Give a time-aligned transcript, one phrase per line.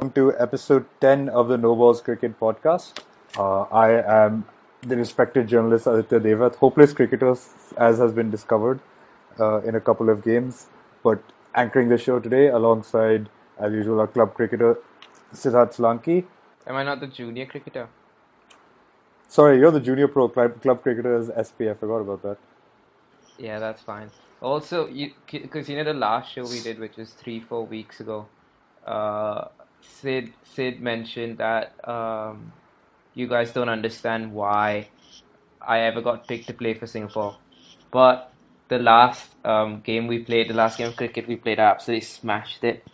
[0.00, 3.00] welcome to episode 10 of the No Balls Cricket podcast.
[3.36, 4.46] Uh, I am
[4.80, 7.36] the respected journalist Aditya Devat, hopeless cricketer,
[7.76, 8.80] as has been discovered
[9.38, 10.68] uh, in a couple of games,
[11.02, 11.22] but
[11.54, 13.28] anchoring the show today alongside,
[13.58, 14.78] as usual, our club cricketer
[15.34, 16.24] Siddharth Solanki.
[16.66, 17.86] Am I not the junior cricketer?
[19.28, 21.68] Sorry, you're the junior pro club, club cricketer as SP.
[21.68, 22.38] I forgot about that.
[23.36, 24.10] Yeah, that's fine.
[24.40, 28.00] Also, you because you know the last show we did, which was three four weeks
[28.00, 28.26] ago,
[28.86, 29.48] uh,
[29.82, 32.52] Sid Sid mentioned that um,
[33.14, 34.88] you guys don't understand why
[35.60, 37.36] I ever got picked to play for Singapore,
[37.90, 38.32] but
[38.68, 42.02] the last um, game we played, the last game of cricket we played, I absolutely
[42.06, 42.86] smashed it.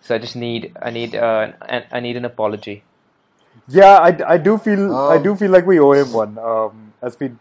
[0.00, 1.52] So I just need I need uh,
[1.92, 2.82] I need an apology.
[3.68, 6.38] Yeah, I, I do feel I Um, do feel like we owe him one.
[6.38, 7.32] Um, as we,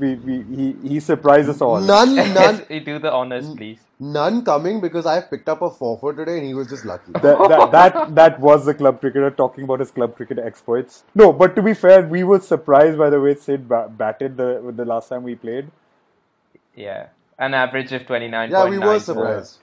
[0.00, 1.80] we, we he he surprised us all.
[1.80, 3.80] None, none, you do the honors, please.
[4.14, 7.12] none coming because I picked up a four for today and he was just lucky.
[7.12, 11.04] that, that, that that was the club cricketer talking about his club cricket exploits.
[11.14, 14.50] No, but to be fair, we were surprised by the way Sid ba- batted the
[14.82, 15.70] the last time we played.
[16.74, 17.08] Yeah,
[17.38, 18.50] an average of twenty nine.
[18.50, 19.58] Yeah, we were surprised.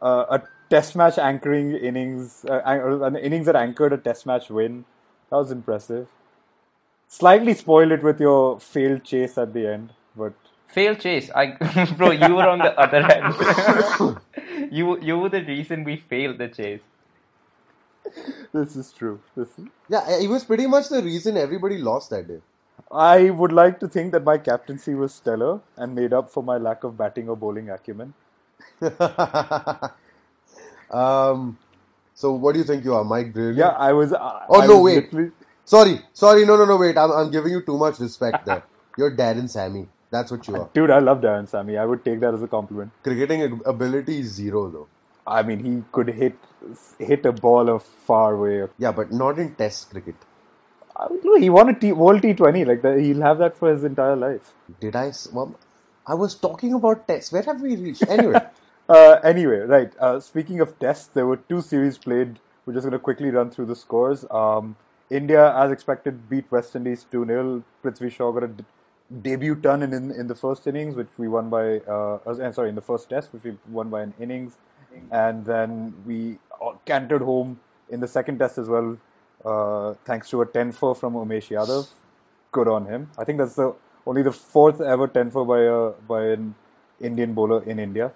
[0.00, 4.50] Uh, a test match anchoring innings, uh, an an innings that anchored a test match
[4.50, 4.84] win.
[5.30, 6.08] That was impressive.
[7.18, 10.32] Slightly spoiled it with your failed chase at the end, but
[10.68, 11.30] failed chase.
[11.34, 11.46] I
[11.98, 14.70] bro, you were on the other end.
[14.78, 16.80] you you were the reason we failed the chase.
[18.52, 19.20] this is true.
[19.36, 22.40] This is, Yeah, it was pretty much the reason everybody lost that day.
[22.90, 26.56] I would like to think that my captaincy was stellar and made up for my
[26.58, 28.14] lack of batting or bowling acumen.
[30.90, 31.58] um,
[32.14, 33.58] so what do you think you are, Mike Brearley?
[33.58, 34.12] Yeah, I was.
[34.12, 35.32] I, Oh, I no, was wait.
[35.72, 36.98] Sorry, sorry, no, no, no, wait.
[36.98, 38.62] I'm, I'm giving you too much respect there.
[38.98, 39.88] You're Darren Sammy.
[40.10, 40.68] That's what you are.
[40.74, 41.78] Dude, I love Darren Sammy.
[41.78, 42.90] I would take that as a compliment.
[43.02, 44.88] Cricketing ability is zero though.
[45.26, 46.36] I mean, he could hit
[46.98, 48.68] hit a ball a far way.
[48.76, 50.14] Yeah, but not in Test cricket.
[50.94, 52.66] Uh, no, He won a T- World T20.
[52.66, 54.52] Like that, he'll have that for his entire life.
[54.78, 55.10] Did I?
[55.32, 55.58] Well,
[56.06, 57.32] I was talking about Test.
[57.32, 58.06] Where have we reached?
[58.10, 58.38] Anyway,
[58.90, 59.92] Uh, anyway, right.
[59.98, 62.40] Uh, speaking of tests, there were two series played.
[62.66, 64.26] We're just going to quickly run through the scores.
[64.30, 64.76] Um,
[65.12, 67.64] India, as expected, beat West Indies 2 0.
[67.84, 68.64] Prithvi Shaw got a d-
[69.22, 72.70] debut ton in, in, in the first innings, which we won by, uh, uh, sorry,
[72.70, 74.58] in the first test, which we won by an innings.
[75.10, 78.98] And then we uh, cantered home in the second test as well,
[79.44, 81.88] uh, thanks to a 10 4 from Umesh Yadav.
[82.52, 83.10] Good on him.
[83.18, 83.74] I think that's the
[84.06, 86.54] only the fourth ever 10 4 by, a, by an
[87.00, 88.12] Indian bowler in India.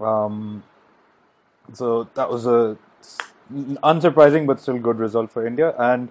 [0.00, 0.64] Um,
[1.74, 2.76] so that was a
[3.52, 5.74] unsurprising but still good result for India.
[5.78, 6.10] And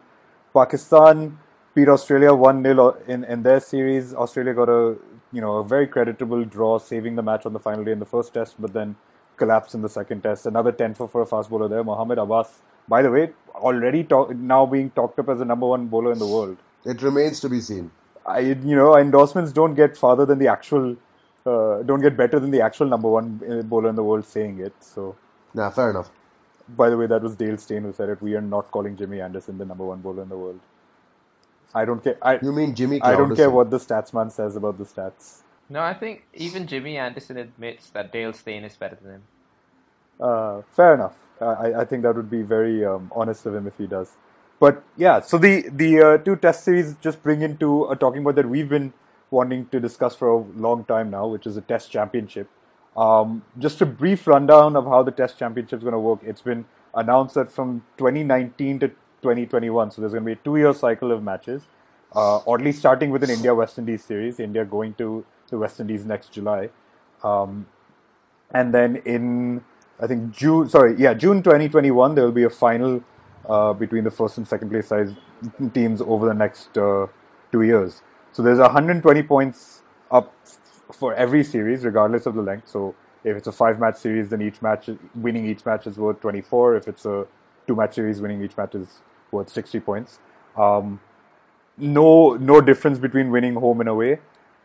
[0.54, 1.38] Pakistan
[1.74, 4.14] beat Australia 1 0 in, in their series.
[4.14, 4.96] Australia got a
[5.32, 8.06] you know a very creditable draw, saving the match on the final day in the
[8.06, 8.96] first test, but then
[9.38, 10.46] collapsed in the second test.
[10.46, 12.62] Another 10 for, for a fast bowler there, Mohammad Abbas.
[12.88, 16.20] By the way, already talk, now being talked up as the number one bowler in
[16.20, 16.58] the world.
[16.86, 17.92] it remains to be seen.
[18.26, 20.96] I, you know, endorsements don't get farther than the actual,
[21.46, 24.60] uh, don't get better than the actual number one uh, bowler in the world saying
[24.60, 24.74] it.
[24.80, 25.16] So,
[25.54, 26.12] Nah, fair enough.
[26.70, 28.22] By the way, that was Dale Steyn who said it.
[28.22, 30.60] We are not calling Jimmy Anderson the number one bowler in the world.
[31.74, 32.18] I don't care.
[32.22, 33.02] I, You mean Jimmy?
[33.02, 35.42] I don't care what the statsman says about the stats.
[35.70, 39.24] No, I think even Jimmy Anderson admits that Dale Steyn is better than him.
[40.20, 41.16] Uh, fair enough.
[41.42, 44.12] Uh, I, I think that would be very um, honest of him if he does.
[44.60, 48.36] But yeah, so the the uh, two test series just bring into a talking about
[48.36, 48.94] that we've been
[49.32, 52.48] wanting to discuss for a long time now, which is a test championship.
[52.96, 56.20] Um, just a brief rundown of how the test championship is going to work.
[56.24, 60.74] It's been announced that from 2019 to 2021, so there's going to be a two-year
[60.74, 61.64] cycle of matches,
[62.16, 64.40] uh, or at least starting with an India West Indies series.
[64.40, 66.70] India going to the West Indies next July.
[67.24, 67.68] Um,
[68.52, 69.64] and then in
[70.00, 73.04] I think June, sorry, yeah, June 2021, there will be a final
[73.48, 75.14] uh, between the first and second place size
[75.74, 77.08] teams over the next uh,
[77.52, 78.02] two years.
[78.34, 80.34] So there's 120 points up
[80.94, 82.70] for every series, regardless of the length.
[82.70, 86.78] So if it's a five-match series, then each match, winning each match is worth 24.
[86.78, 87.28] If it's a
[87.68, 89.00] two-match series, winning each match is
[89.32, 90.20] worth 60 points.
[90.56, 91.00] Um,
[91.78, 94.20] no no difference between winning home and away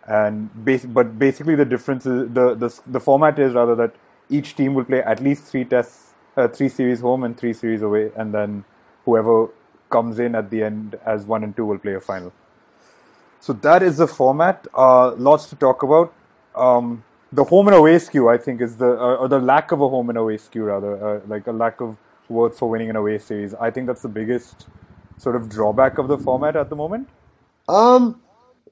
[0.06, 3.94] and bas- but basically the difference is the, the the format is rather that
[4.28, 7.82] each team will play at least three tests uh, three series home and three series
[7.82, 8.64] away and then
[9.04, 9.48] whoever
[9.90, 12.32] comes in at the end as one and two will play a final
[13.40, 16.14] so that is the format uh, lots to talk about
[16.56, 19.80] um, the home and away skew i think is the uh, or the lack of
[19.80, 21.96] a home and away skew rather uh, like a lack of
[22.28, 24.68] worth for winning an away series i think that's the biggest
[25.18, 27.08] sort of drawback of the format at the moment
[27.68, 28.20] Um,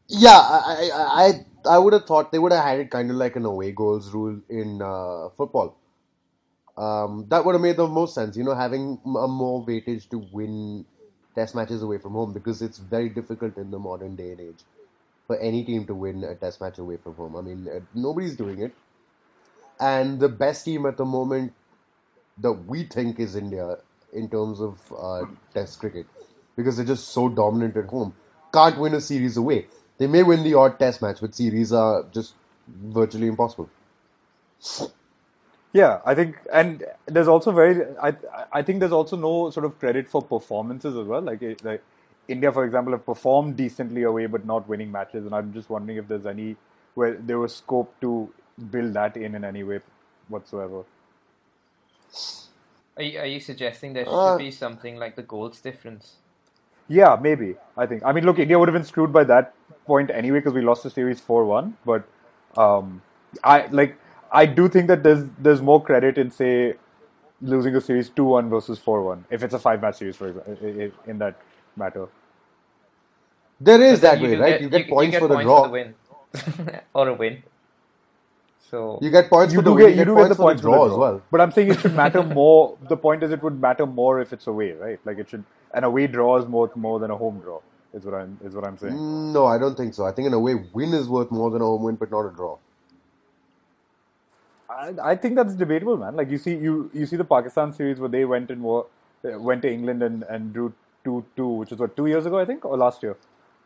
[0.08, 1.32] yeah, I, I,
[1.70, 4.10] I, would have thought they would have had it kind of like an away goals
[4.12, 5.76] rule in uh, football.
[6.76, 8.36] um, that would have made the most sense.
[8.36, 10.86] You know, having a more weightage to win
[11.38, 14.64] test matches away from home because it's very difficult in the modern day and age
[15.26, 17.36] for any team to win a test match away from home.
[17.36, 18.74] I mean, uh, nobody's doing it,
[19.80, 21.52] and the best team at the moment
[22.38, 23.76] that we think is India
[24.12, 25.24] in terms of uh,
[25.54, 26.06] test cricket
[26.56, 28.14] because they're just so dominant at home.
[28.52, 29.66] Can't win a series away.
[29.98, 32.34] They may win the odd test match, but series are just
[32.68, 33.70] virtually impossible.
[35.78, 38.12] Yeah, I think, and there's also very, I,
[38.60, 41.20] I think there's also no sort of credit for performances as well.
[41.30, 41.82] Like, like
[42.36, 45.98] India, for example, have performed decently away but not winning matches, and I'm just wondering
[46.02, 46.56] if there's any
[47.02, 48.12] where there was scope to
[48.72, 49.78] build that in in any way
[50.36, 50.82] whatsoever.
[52.96, 56.10] Are you, are you suggesting there should Uh, be something like the goals difference?
[56.88, 57.54] Yeah, maybe.
[57.84, 58.04] I think.
[58.04, 59.54] I mean, look, India would have been screwed by that
[59.86, 61.72] point anyway because we lost the series four-one.
[61.92, 62.12] But
[62.66, 63.02] um,
[63.54, 63.96] I like.
[64.32, 66.74] I do think that there's there's more credit in say
[67.40, 71.36] losing a series two-one versus four-one if it's a five-match series, for example, in that
[71.76, 72.08] matter.
[73.60, 74.60] There is that then way, do right?
[74.60, 75.68] You get points for the draw.
[75.68, 75.94] win.
[76.94, 77.42] or a win.
[78.70, 79.86] So You get points You for the do win.
[79.88, 81.22] get you do get the points for for the the draw as well.
[81.30, 82.76] But I'm saying it should matter more.
[82.88, 85.00] The point is, it would matter more if it's away, right?
[85.04, 85.44] Like it should.
[85.74, 87.60] An away draw is more more than a home draw.
[87.94, 89.32] Is what I'm is what I'm saying.
[89.32, 90.04] No, I don't think so.
[90.06, 92.30] I think an away win is worth more than a home win, but not a
[92.30, 92.58] draw.
[94.78, 96.16] I, I think that's debatable, man.
[96.16, 98.84] Like you see, you you see the Pakistan series where they went and were,
[99.24, 100.72] uh, went to England and, and drew
[101.04, 103.16] two two, which was what two years ago, I think, or last year,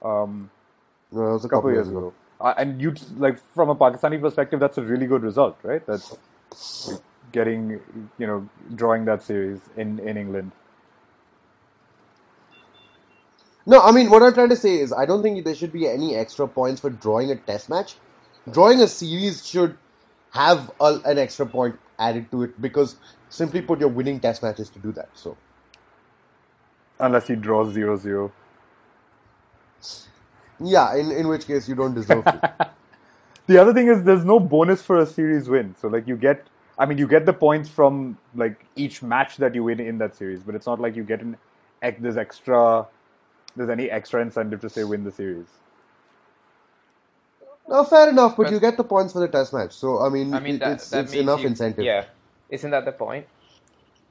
[0.02, 0.50] um,
[1.12, 2.14] No, it was a couple couple years ago.
[2.40, 5.84] Uh, and you like from a Pakistani perspective, that's a really good result, right?
[5.86, 6.14] That's
[7.32, 7.80] getting
[8.18, 10.52] you know drawing that series in in England.
[13.66, 15.88] No, I mean what I'm trying to say is I don't think there should be
[15.88, 17.96] any extra points for drawing a test match.
[18.50, 19.78] Drawing a series should
[20.32, 22.96] have a, an extra point added to it because
[23.30, 25.10] simply put, you're winning test matches to do that.
[25.14, 25.38] So
[27.00, 28.32] Unless he draws zero zero.
[30.60, 32.42] yeah, in in which case you don't deserve to.
[33.46, 35.74] The other thing is there's no bonus for a series win.
[35.76, 39.54] So like you get I mean you get the points from like each match that
[39.54, 41.38] you win in that series, but it's not like you get an
[42.00, 42.86] there's extra
[43.56, 45.48] there's any extra incentive to say win the series.
[47.68, 49.72] No, fair enough, but, But- you get the points for the test match.
[49.72, 51.84] So I mean, I mean that it's that it's enough you, incentive.
[51.84, 52.04] Yeah,
[52.50, 53.26] isn't that the point?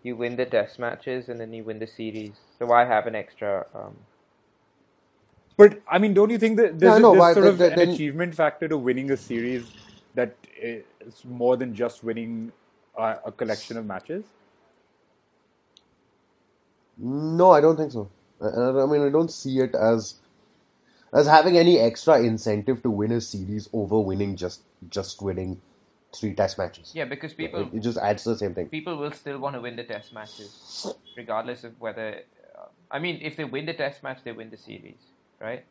[0.04, 2.32] You win the test matches and then you win the series.
[2.58, 3.66] So why have an extra?
[3.76, 3.96] Um,
[5.58, 7.58] But I mean, don't you think that there's, Yeah, I a- there's sort but of
[7.60, 9.72] then- an then- achievement factor to winning a series
[10.16, 10.84] that is
[11.26, 12.52] more than just winning
[12.98, 14.24] a, a collection of matches?
[16.98, 18.10] No, I don't think so.
[18.42, 18.48] I,
[18.84, 20.16] I mean, I don't see it as
[21.14, 25.62] as having any extra incentive to win a series over winning just just winning
[26.16, 26.92] three test matches.
[26.94, 28.68] yeah, because people It, it just adds to the same thing.
[28.68, 32.22] people will still want to win the test matches, regardless of whether.
[32.58, 35.00] Uh, I mean, if they win the test match, they win the series,
[35.40, 35.64] right?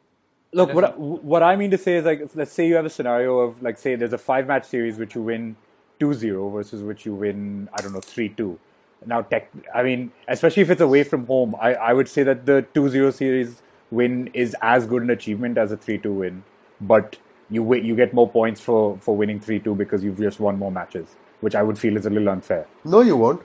[0.52, 2.90] Look, what I, what I mean to say is like, let's say you have a
[2.90, 5.54] scenario of like, say there's a five match series which you win
[6.00, 8.58] 2-0 versus which you win, I don't know, 3-2.
[9.06, 12.46] Now, tech, I mean, especially if it's away from home, I, I would say that
[12.46, 16.44] the 2-0 series win is as good an achievement as a 3-2 win,
[16.80, 17.16] but
[17.50, 21.08] you you get more points for, for winning 3-2 because you've just won more matches,
[21.40, 22.66] which I would feel is a little unfair.
[22.84, 23.42] No, you won't.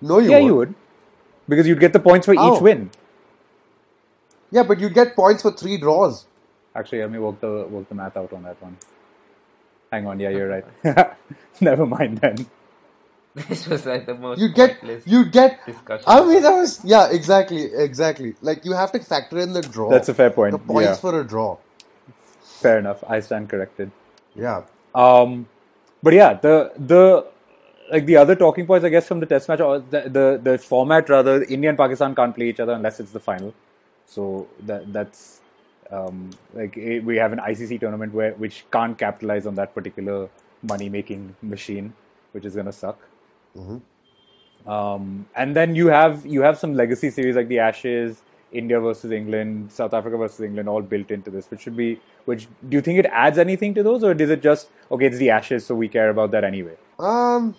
[0.00, 0.46] No, you yeah, won't.
[0.46, 0.74] you would.
[1.48, 2.54] Because you'd get the points for How?
[2.54, 2.62] each oh.
[2.62, 2.90] win.
[4.50, 6.26] Yeah, but you'd get points for three draws.
[6.74, 8.76] Actually, let me work the work the math out on that one.
[9.90, 10.48] Hang on, yeah, you're
[10.84, 11.16] right.
[11.60, 12.46] Never mind then.
[13.48, 15.64] This was like the most You get pointless you get.
[15.66, 16.04] discussion.
[16.06, 18.34] I mean, that was yeah, exactly, exactly.
[18.42, 19.90] Like you have to factor in the draw.
[19.90, 20.94] That's a fair point, The points yeah.
[20.96, 21.58] for a draw.
[22.42, 23.04] Fair enough.
[23.08, 23.90] I stand corrected.
[24.34, 24.62] Yeah.
[24.94, 25.46] Um,
[26.02, 27.26] but yeah, the the
[27.90, 30.58] like the other talking points, I guess, from the test match, or the the, the
[30.58, 33.54] format rather, India and Pakistan can't play each other unless it's the final.
[34.06, 35.40] So that that's
[35.90, 40.28] um, like eh, we have an ICC tournament where which can't capitalize on that particular
[40.62, 41.94] money making machine,
[42.32, 42.98] which is gonna suck.
[44.66, 49.10] Um, and then you have you have some legacy series like the Ashes, India versus
[49.10, 52.00] England, South Africa versus England, all built into this, which should be.
[52.26, 55.06] Which do you think it adds anything to those, or is it just okay?
[55.06, 56.76] It's the Ashes, so we care about that anyway.
[56.98, 57.54] Um,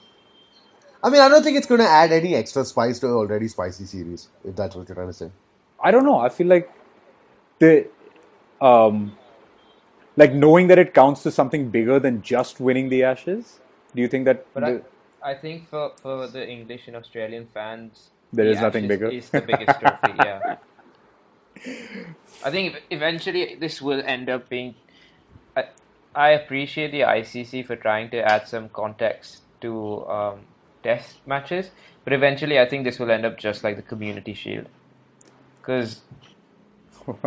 [1.03, 3.47] I mean, I don't think it's going to add any extra spice to an already
[3.47, 4.27] spicy series.
[4.43, 5.31] If that's what you're trying to say.
[5.81, 6.19] I don't know.
[6.19, 6.71] I feel like
[7.57, 7.87] the
[8.61, 9.17] um,
[10.15, 13.59] like knowing that it counts to something bigger than just winning the Ashes.
[13.95, 14.45] Do you think that?
[14.53, 14.81] But the- I,
[15.23, 19.07] I think for, for the English and Australian fans, there is nothing bigger.
[19.07, 20.57] It's the biggest trophy, yeah.
[22.45, 24.75] I think eventually this will end up being.
[25.57, 25.65] I,
[26.15, 30.39] I appreciate the ICC for trying to add some context to um,
[30.83, 31.71] test matches.
[32.03, 34.67] But eventually, I think this will end up just like the Community Shield,
[35.59, 36.01] because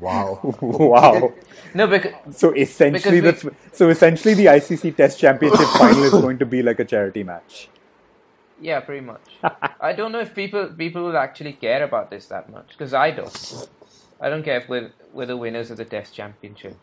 [0.00, 0.40] Wow.
[0.60, 1.32] wow.
[1.74, 6.38] no, because So essentially, Because the so essentially the ICC Test Championship final is going
[6.38, 7.68] to be like a charity match.
[8.60, 9.38] yeah, pretty much.
[9.80, 13.10] I don't know if people people will actually care about this that much because I
[13.10, 13.68] don't.
[14.20, 16.76] I don't care if we're, we're the winners of the Test Championship.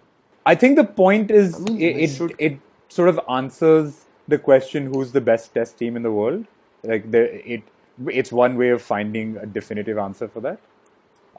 [0.45, 4.05] I think the point is I mean, it, they it should- it sort of answers
[4.27, 6.45] the question who's the best Test team in the world.
[6.83, 7.23] Like the
[7.55, 7.63] it
[8.07, 10.59] it's one way of finding a definitive answer for that.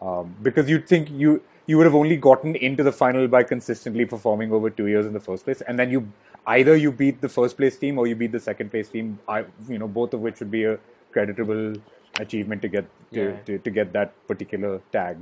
[0.01, 4.05] Um, because you'd think you you would have only gotten into the final by consistently
[4.07, 6.11] performing over two years in the first place, and then you
[6.47, 9.19] either you beat the first place team or you beat the second place team.
[9.29, 10.79] I, you know, both of which would be a
[11.13, 11.77] creditable
[12.19, 13.37] achievement to get to, Yeah.
[13.47, 15.19] to, to get that particular tag.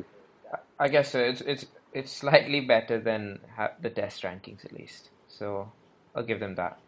[0.78, 1.18] I guess so.
[1.18, 5.11] It's it's it's slightly better than ha- the Test rankings at least.
[5.26, 5.73] So
[6.14, 6.78] I'll give them that.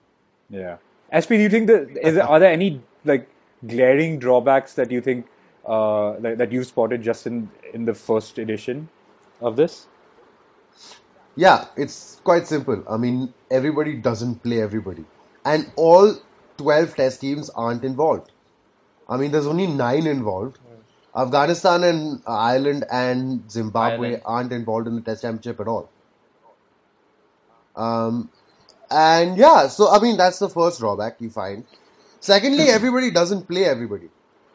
[0.49, 0.77] Yeah.
[1.13, 3.29] SP, do you think that is are there any like
[3.67, 5.27] glaring drawbacks that you think
[5.67, 8.89] uh, that, that you've spotted just in in the first edition
[9.41, 9.87] of this?
[11.37, 12.83] Yeah, it's quite simple.
[12.89, 15.05] I mean, everybody doesn't play everybody.
[15.45, 16.17] And all
[16.59, 18.33] 12 test teams aren't involved.
[19.09, 20.59] I mean, there's only nine involved.
[21.17, 24.23] Afghanistan and Ireland and Zimbabwe Ireland.
[24.25, 25.89] aren't involved in the test championship at all.
[27.75, 28.31] Um,
[28.91, 31.65] and yeah, so I mean, that's the first drawback you find.
[32.21, 34.11] Secondly, everybody doesn't play everybody.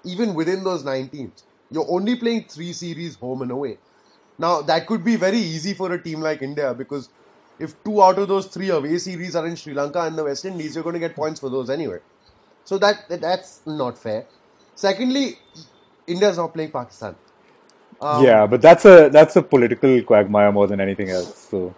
[0.06, 3.80] Even within those nine teams, you're only playing three series home and away.
[4.40, 7.10] Now, that could be very easy for a team like India because
[7.60, 10.46] if two out of those three away series are in Sri Lanka and the West
[10.46, 12.00] Indies, you're going to get points for those anyway.
[12.66, 14.28] So that that- that's not fair.
[14.76, 15.40] Secondly,
[16.08, 17.18] India's not playing Pakistan.
[18.02, 21.48] Um, yeah, but that's a that's a political quagmire more than anything else.
[21.50, 21.76] So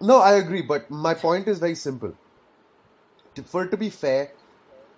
[0.00, 2.14] No, I agree, but my point is very simple.
[3.46, 4.34] For it to be fair,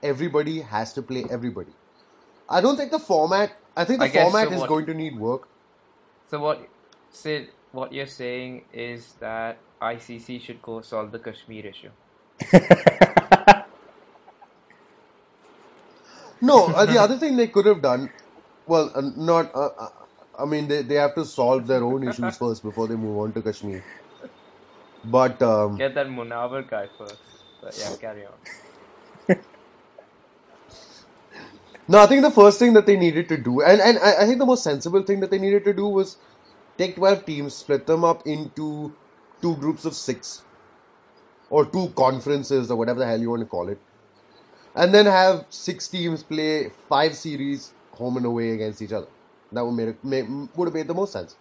[0.02, 1.74] everybody has to play everybody.
[2.52, 3.56] I don't think the format.
[3.76, 5.48] I think the I format so is what- going to need work.
[6.30, 6.68] So what
[7.10, 11.90] Sid, what you're saying is that ICC should go solve the Kashmir issue.
[16.42, 18.10] No, uh, the other thing they could have done,
[18.66, 19.54] well, uh, not.
[19.54, 19.88] Uh, uh,
[20.38, 23.32] I mean, they, they have to solve their own issues first before they move on
[23.34, 23.84] to Kashmir.
[25.04, 27.18] But um, Get that Munawar guy first.
[27.62, 28.32] But yeah, carry on.
[31.88, 34.26] No, I think the first thing that they needed to do, and, and I, I
[34.26, 36.16] think the most sensible thing that they needed to do was
[36.78, 38.92] take 12 teams, split them up into
[39.40, 40.42] two groups of six,
[41.50, 43.78] or two conferences, or whatever the hell you want to call it,
[44.74, 49.08] and then have six teams play five series home and away against each other.
[49.50, 51.36] That would, made made, would have made the most sense.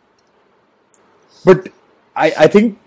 [1.46, 1.70] But
[2.16, 2.78] I, I think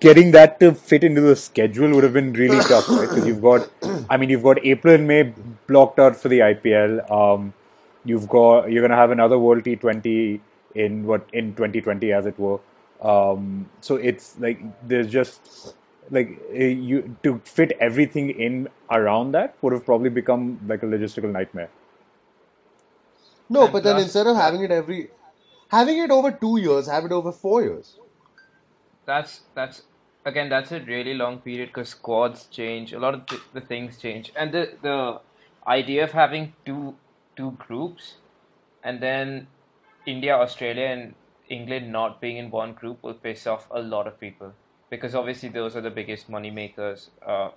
[0.00, 3.08] getting that to fit into the schedule would have been really tough, right?
[3.08, 3.68] Because you've got,
[4.08, 5.34] I mean, you've got April and May
[5.68, 7.10] blocked out for the IPL.
[7.12, 7.54] Um,
[8.04, 10.40] you've got you're going to have another World T20
[10.76, 12.60] in what in 2020, as it were.
[13.02, 15.76] Um, so it's like there's just
[16.10, 20.86] like eh, you to fit everything in around that would have probably become like a
[20.86, 21.70] logistical nightmare.
[23.50, 25.10] No, And but then instead of having it every,
[25.70, 27.98] having it over two years, have it over four years.
[29.06, 29.84] That's that's
[30.24, 32.92] again that's a really long period because squads change.
[32.92, 35.20] A lot of th- the things change, and the the
[35.68, 36.96] idea of having two
[37.36, 38.16] two groups,
[38.82, 39.48] and then
[40.06, 41.14] India, Australia, and
[41.48, 44.52] England not being in one group will piss off a lot of people
[44.90, 47.50] because obviously those are the biggest money makers uh,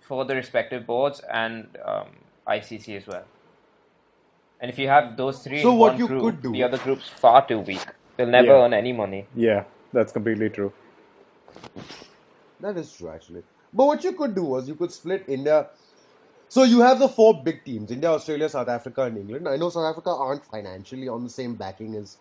[0.00, 2.08] for the respective boards and um,
[2.48, 3.24] ICC as well.
[4.60, 6.62] And if you have those three So in what one you group, could do- the
[6.64, 7.84] other group's far too weak.
[8.16, 8.64] They'll never Yeah.
[8.64, 9.26] earn any money.
[9.34, 10.72] Yeah, that's completely true.
[12.60, 13.42] That is true, actually.
[13.72, 15.66] But what you could do was you could split India.
[16.48, 19.48] So you have the four big teams: India, Australia, South Africa, and England.
[19.48, 22.18] I know South Africa aren't financially on the same backing as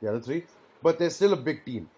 [0.00, 0.44] the other three,
[0.82, 1.88] but they're still a big team.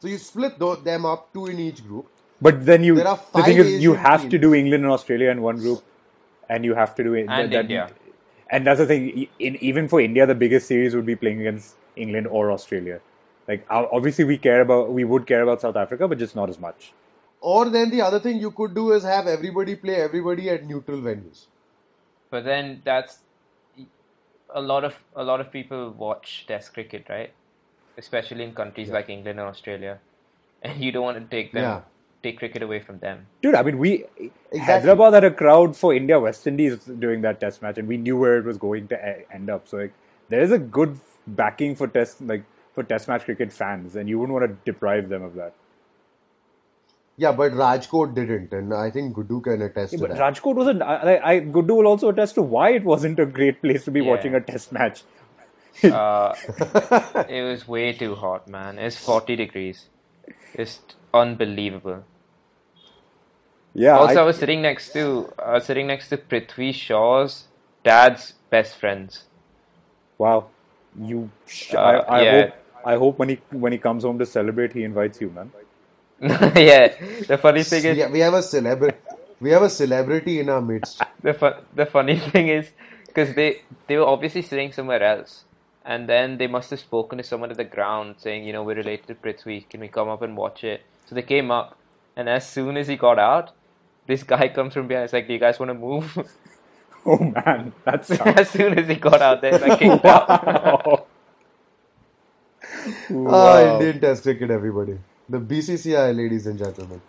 [0.00, 2.06] So you split tho- them up, two in each group.
[2.40, 4.84] But then you, There are the thing five is, you Asian have to do England
[4.84, 5.82] and Australia in one group,
[6.48, 7.26] and you have to do it.
[7.28, 7.90] And India.
[8.50, 9.28] And that's the thing.
[9.38, 13.00] In, even for India, the biggest series would be playing against England or Australia.
[13.48, 16.58] Like obviously, we care about, we would care about South Africa, but just not as
[16.58, 16.92] much.
[17.40, 20.98] Or then the other thing you could do is have everybody play everybody at neutral
[21.00, 21.46] venues.
[22.30, 23.18] But then that's
[24.54, 27.32] a lot of a lot of people watch Test cricket, right?
[27.96, 29.98] Especially in countries like England and Australia,
[30.62, 31.80] and you don't want to take them Yeah.
[32.22, 33.26] take cricket away from them.
[33.42, 33.92] Dude, I mean, we
[34.50, 34.60] Exactly.
[34.60, 38.16] Hyderabad had a crowd for India West Indies during that Test match, and we knew
[38.16, 39.68] where it was going to e- end up.
[39.68, 39.92] So like,
[40.28, 44.18] there is a good backing for Test like for Test match cricket fans, and you
[44.18, 45.52] wouldn't want to deprive them of that.
[47.20, 50.20] Yeah, but Rajkot didn't, and I think Gudu can attest Yeah, to but that.
[50.34, 50.82] Rajkot wasn't.
[50.82, 53.90] I, I, I- Gudu will also attest to why it wasn't a great place to
[53.90, 54.10] be Yeah.
[54.10, 55.02] watching a test match.
[55.82, 56.34] Uh,
[57.28, 58.78] it was way too hot, man.
[58.78, 59.88] It's 40 degrees.
[60.54, 60.78] It's
[61.12, 62.04] unbelievable.
[63.74, 63.98] Yeah.
[63.98, 67.44] Also, I I- was sitting next to I was sitting next to Prithvi Shaw's
[67.84, 69.24] dad's best friends.
[70.18, 70.46] wow.
[71.00, 71.30] You.
[71.46, 72.40] Sh- Uh, I, I yeah.
[72.42, 72.54] hope.
[72.84, 75.52] I hope when he when he comes home to celebrate, he invites you, man.
[76.22, 76.94] yeah,
[77.28, 78.98] the funny thing is, Yeah, we have a celebrity.
[79.40, 81.02] We have a celebrity in our midst.
[81.22, 82.72] the fu- the funny thing is
[83.08, 85.46] because they they were obviously sitting somewhere else,
[85.84, 88.76] and then they must have spoken to someone at the ground saying, you know, we're
[88.76, 89.68] related to Prithvi.
[89.70, 90.82] Can we come up and watch it?
[91.06, 91.78] So they came up,
[92.16, 93.52] and as soon as he got out,
[94.06, 95.04] this guy comes from behind.
[95.04, 96.18] It's like, do you guys want to move?
[97.06, 100.36] Oh man, that's as soon as he got out there, like kicked out.
[100.40, 101.08] wow.
[103.26, 103.62] Ah, Wow.
[103.62, 104.98] Indian Test cricket, everybody.
[105.28, 107.00] The BCCI, ladies and gentlemen.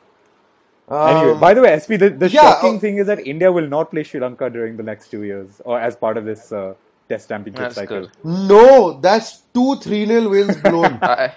[0.91, 3.51] Anyway, Um, by the way, SP, the, the yeah, shocking uh, thing is that India
[3.51, 6.51] will not play Sri Lanka during the next two years, or as part of this
[6.51, 6.73] uh,
[7.07, 8.01] Test Championship That's cycle.
[8.01, 8.11] good.
[8.23, 10.97] no, that's two 3 0 wins blown.
[11.01, 11.33] I,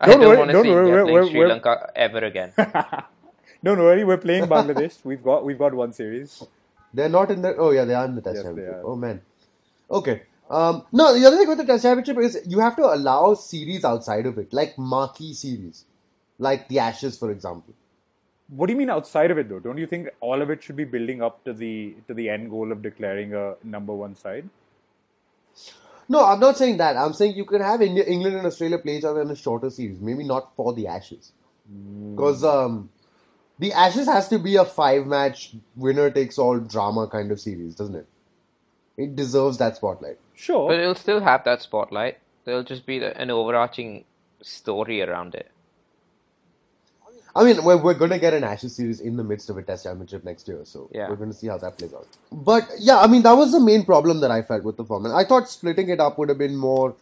[0.00, 1.90] I Don't don't, worry, want to don't see worry, India we're- playing Sri we're- Lanka
[1.96, 2.52] ever again.
[3.64, 4.98] Don't worry, we're playing Bangladesh.
[5.04, 6.42] We've got we've got one series.
[6.92, 7.56] They're not in the.
[7.56, 8.82] Oh, yeah, they are in the Test Yes, Championship.
[8.84, 9.22] Oh, man.
[9.90, 10.22] Okay.
[10.50, 13.82] Um, no, the other thing with the Test Championship is you have to allow series
[13.86, 15.86] outside of it, like marquee series,
[16.38, 17.74] like the Ashes, for example.
[18.48, 19.58] What do you mean outside of it, though?
[19.58, 22.50] Don't you think all of it should be building up to the to the end
[22.50, 24.48] goal of declaring a number one side?
[26.08, 26.96] No, I'm not saying that.
[26.96, 29.70] I'm saying you can have India, England and Australia play each other in a shorter
[29.70, 30.00] series.
[30.00, 31.32] Maybe not for the Ashes.
[32.14, 32.90] Because um,
[33.58, 37.74] the Ashes has to be a five match winner takes all drama kind of series,
[37.74, 38.06] doesn't it?
[38.96, 40.18] It deserves that spotlight.
[40.34, 40.68] Sure.
[40.68, 42.18] But it'll still have that spotlight.
[42.44, 44.04] There'll just be an overarching
[44.42, 45.50] story around it.
[47.36, 49.62] I mean, we're, we're going to get an Ashes series in the midst of a
[49.62, 51.08] Test Championship next year, so Yeah.
[51.08, 52.06] we're going to see how that plays out.
[52.30, 55.12] But yeah, I mean, that was the main problem that I felt with the format.
[55.12, 56.94] I thought splitting it up would have been more.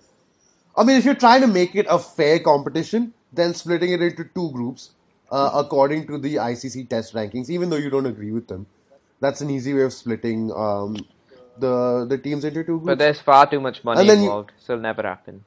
[0.77, 4.25] I mean, if you're trying to make it a fair competition, then splitting it into
[4.35, 4.91] two groups
[5.31, 8.67] uh, according to the ICC Test rankings, even though you don't agree with them,
[9.21, 10.97] that's an easy way of splitting um,
[11.59, 12.87] the the teams into two groups.
[12.87, 15.45] But there's far too much money then you- involved, so it'll never happen.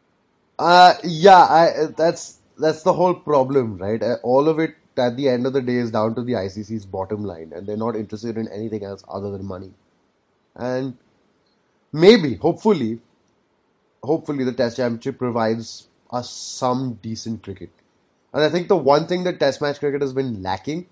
[0.58, 4.02] Uh, yeah, I, that's that's the whole problem, right?
[4.02, 6.86] Uh, All of it at the end of the day is down to the ICC's
[6.86, 9.72] bottom line, and they're not interested in anything else other than money.
[10.56, 10.98] And
[11.92, 13.02] maybe, hopefully,
[14.04, 17.70] hopefully the Test Championship provides us some decent cricket.
[18.34, 20.88] And I think the one thing that Test match cricket has been lacking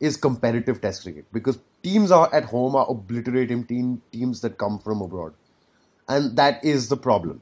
[0.00, 4.78] is competitive Test cricket because teams are at home are obliterating team, teams that come
[4.78, 5.34] from abroad,
[6.08, 7.40] and that is the problem.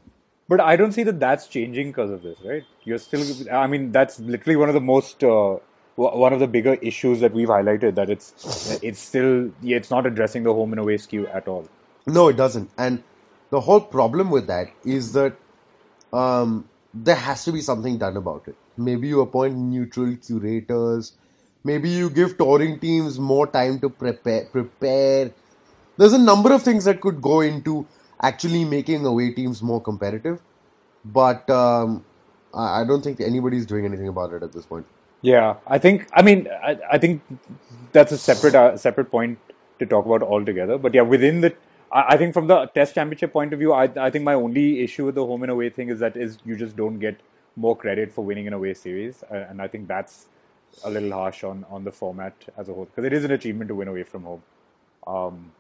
[0.49, 2.65] But I don't see that that's changing because of this, right?
[2.83, 3.25] You're still.
[3.53, 5.23] I mean, that's literally one of the most.
[5.23, 5.59] Uh,
[6.09, 10.45] one of the bigger issues that we've highlighted that it's it's still it's not addressing
[10.45, 11.69] the home and away skew at all.
[12.07, 12.71] No, it doesn't.
[12.79, 13.03] And
[13.51, 15.37] the whole problem with that is that
[16.13, 18.57] um, there has to be something done about it.
[18.77, 21.13] Maybe you appoint neutral curators.
[21.65, 24.47] Maybe you give touring teams more time to prepare.
[24.47, 25.33] Prepare.
[25.99, 27.87] There's a number of things that could go into
[28.23, 30.41] actually making away teams more competitive,
[31.05, 32.05] but um,
[32.55, 34.87] I I don't think anybody's doing anything about it at this point.
[35.23, 36.09] Yeah, I think.
[36.13, 37.23] I mean, I, I think
[37.93, 39.39] that's a separate uh, separate point
[39.79, 40.79] to talk about altogether.
[40.79, 41.55] But yeah, within the,
[41.93, 44.81] I, I think from the Test Championship point of view, I I think my only
[44.83, 47.21] issue with the home and away thing is that is you just don't get
[47.57, 50.27] more credit for winning an away series, and I think that's
[50.85, 53.69] a little harsh on on the format as a whole because it is an achievement
[53.69, 54.43] to win away from home.
[55.07, 55.53] Um,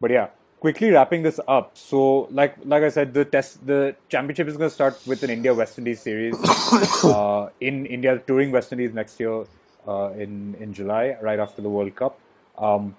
[0.00, 0.28] but yeah,
[0.64, 1.72] quickly wrapping this up.
[1.76, 5.28] So, like like I said, the test the championship is going to start with an
[5.28, 6.36] India West Indies series
[7.04, 9.44] uh, in India touring West Indies next year
[9.86, 12.18] uh, in in July, right after the World Cup.
[12.56, 12.96] Um,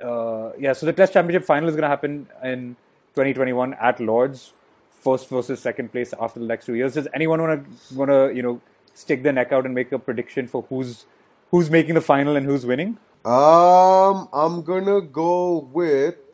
[0.00, 2.76] uh, yeah, so the Test Championship final is going to happen in
[3.16, 4.52] 2021 at Lords,
[5.00, 6.94] first versus second place after the next two years.
[6.94, 8.60] Does anyone want to want to you know
[8.94, 11.06] stick their neck out and make a prediction for who's
[11.50, 12.96] who's making the final and who's winning?
[13.24, 16.27] Um, I'm gonna go with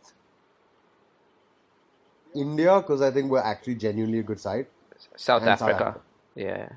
[2.34, 4.66] India because I think we're actually genuinely a good side.
[5.16, 5.74] South And South Africa.
[5.80, 6.00] Africa.
[6.36, 6.68] Yeah.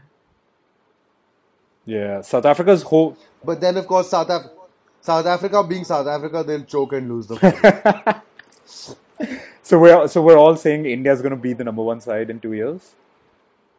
[1.86, 4.52] Yeah, South Africa's whole But then, of course, South Af-
[5.02, 7.76] South Africa being South Africa, they'll choke and lose the final.
[9.64, 12.40] So we're so we're all saying India's going to be the number one side in
[12.40, 12.96] two years,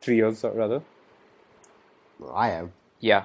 [0.00, 0.82] three years rather.
[2.34, 2.72] I am.
[3.00, 3.24] Yeah.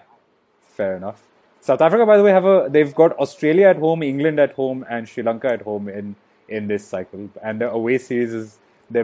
[0.61, 1.23] Fair enough.
[1.61, 4.85] South Africa, by the way, have a they've got Australia at home, England at home,
[4.89, 6.15] and Sri Lanka at home in
[6.53, 7.29] in this cycle.
[7.41, 8.57] And the away series is
[8.91, 9.03] the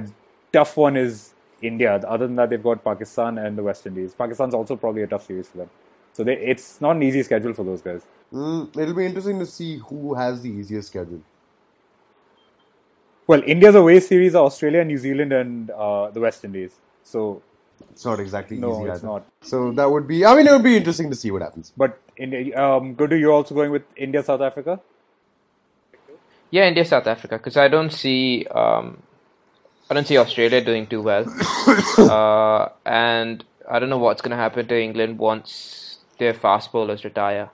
[0.54, 1.96] tough one is India.
[2.16, 4.14] Other than that, they've got Pakistan and the West Indies.
[4.14, 5.70] Pakistan's also probably a tough series for them.
[6.14, 8.06] So they, it's not an easy schedule for those guys.
[8.34, 11.22] Mm, it'll be interesting to see who has the easiest schedule.
[13.28, 16.72] Well, India's away series are Australia, New Zealand, and uh, the West Indies.
[17.04, 17.42] So
[17.92, 18.90] It's not exactly no, easy.
[18.90, 19.08] it's either.
[19.08, 19.26] not.
[19.42, 20.26] So that would be.
[20.26, 21.72] I mean, it would be interesting to see what happens.
[21.78, 24.80] But India, um, Gudu, you're also going with India, South Africa.
[26.52, 29.02] Yeah, India, South Africa, because I don't see um,
[29.90, 31.26] I don't see Australia doing too well,
[31.98, 37.04] uh, and I don't know what's going to happen to England once their fast bowlers
[37.04, 37.50] retire.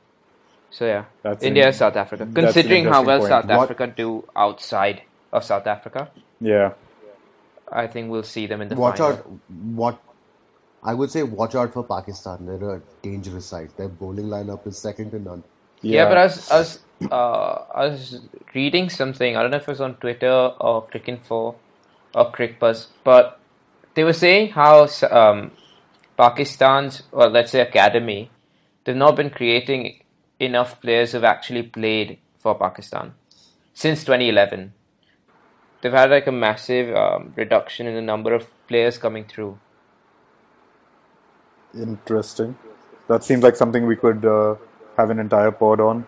[0.72, 2.28] So yeah, That's an- India, South Africa.
[2.34, 3.30] Considering how well point.
[3.30, 6.74] South What- Africa do outside of South Africa, Yeah.
[7.72, 9.18] I think we'll see them in the Watch final.
[9.18, 9.26] out.
[9.84, 10.00] What
[10.84, 12.46] I would say, watch out for Pakistan.
[12.46, 13.72] They're a dangerous side.
[13.76, 15.44] Their bowling lineup is second to none.
[15.82, 16.80] Yeah, but I was, I was,
[17.12, 18.22] uh, I was
[18.54, 19.36] reading something.
[19.36, 21.56] I don't know if it was on Twitter or Cricinfo
[22.14, 23.40] or Cricbuzz, but
[23.94, 25.52] they were saying how um,
[26.18, 28.32] Pakistan's, well, let's say academy,
[28.84, 30.02] they've not been creating
[30.40, 33.14] enough players who've actually played for Pakistan
[33.74, 34.74] since 2011.
[35.82, 39.60] They've had like a massive um, reduction in the number of players coming through.
[41.74, 42.58] Interesting.
[43.08, 44.56] That seems like something we could uh,
[44.98, 46.08] have an entire pod on.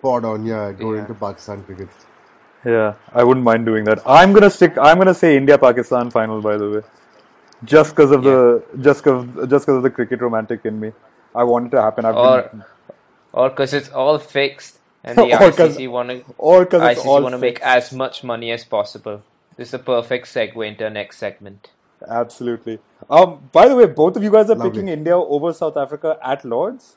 [0.00, 1.06] Spot on, yeah, going Yeah.
[1.06, 1.88] to Pakistan cricket.
[2.64, 4.00] Yeah, I wouldn't mind doing that.
[4.06, 4.76] I'm gonna stick.
[4.78, 6.40] I'm gonna say India Pakistan final.
[6.46, 6.80] By the way,
[7.74, 8.36] just because of the
[8.88, 10.92] just because just because of the cricket romantic in me,
[11.34, 12.04] I want it to happen.
[12.10, 12.64] I've Or, been,
[13.32, 17.22] or because it's all fixed and the Or 'cause- ICC want to or because ICC
[17.26, 19.20] want to make as much money as possible.
[19.56, 21.70] This is a perfect segue into our next segment.
[22.08, 22.78] Absolutely.
[23.10, 23.38] Um.
[23.52, 24.70] By the way, both of you guys are Lovely.
[24.70, 26.96] picking India over South Africa at Lords.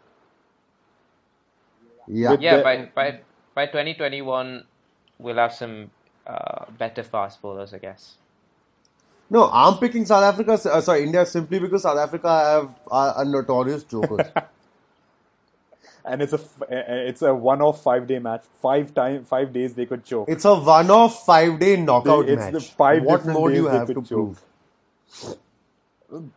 [2.07, 3.19] Yeah, Yeah, The- by by
[3.55, 4.63] by 2021,
[5.19, 5.91] we'll have some
[6.27, 8.15] uh, better fast bowlers, I guess.
[9.29, 10.53] no, I'm picking South Africa.
[10.71, 14.27] Uh, sorry, India simply because South Africa have are, are notorious chokers.
[16.05, 16.65] And it's a f- uh,
[17.09, 18.43] it's a one-off five-day match.
[18.61, 20.27] Five time five days they could choke.
[20.27, 22.53] it's a one-off five-day knockout It's match.
[22.53, 24.41] the five what different more do days you they have to could prove?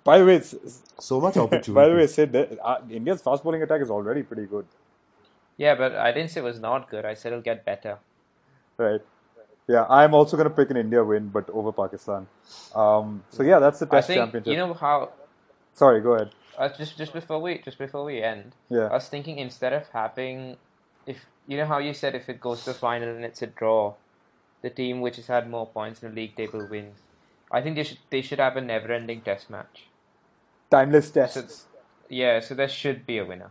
[0.04, 0.54] By the way, it's,
[1.00, 1.72] So much opportunity.
[1.80, 4.66] by the way, Sid, that, uh, India's fast bowling attack is already pretty good.
[5.56, 7.04] Yeah, but I didn't say it was not good.
[7.04, 7.98] I said it'll get better.
[8.76, 9.00] Right.
[9.68, 12.26] Yeah, I'm also going to pick an India win, but over Pakistan.
[12.74, 14.50] Um, so yeah, that's the I Test think championship.
[14.50, 15.10] you know how.
[15.72, 16.30] Sorry, go ahead.
[16.56, 18.86] Uh, just just before we just before we end, Yeah.
[18.86, 20.56] I was thinking instead of having,
[21.06, 23.46] if you know how you said if it goes to the final and it's a
[23.46, 23.94] draw,
[24.62, 26.98] the team which has had more points in the league table wins.
[27.50, 29.86] I think they should they should have a never-ending Test match.
[30.70, 31.66] Timeless tests.
[32.08, 33.50] Yeah, so there should be a winner.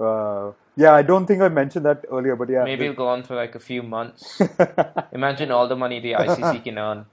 [0.00, 2.64] Uh, yeah, I don't think I mentioned that earlier, but yeah.
[2.64, 4.40] Maybe it'll go on for like a few months.
[5.12, 7.06] Imagine all the money the ICC can earn.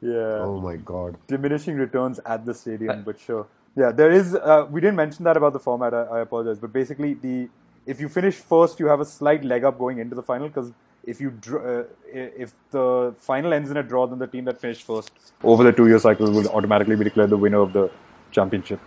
[0.00, 0.40] yeah.
[0.40, 1.16] Oh my god.
[1.26, 3.46] Diminishing returns at the stadium, but sure.
[3.76, 4.34] Yeah, there is.
[4.34, 5.92] Uh, we didn't mention that about the format.
[5.92, 7.48] I, I apologize, but basically, the
[7.86, 10.72] if you finish first, you have a slight leg up going into the final because
[11.04, 14.60] if you dr- uh, if the final ends in a draw, then the team that
[14.60, 15.12] finished first
[15.44, 17.90] over the two-year cycle will automatically be declared the winner of the
[18.32, 18.80] championship.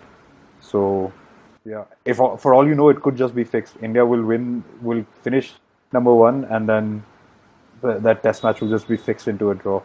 [0.60, 1.14] So,
[1.70, 3.76] yeah, if for all you know, it could just be fixed.
[3.82, 5.54] India will win, will finish
[5.94, 7.04] number one, and then
[7.82, 9.84] the, that test match will just be fixed into a draw.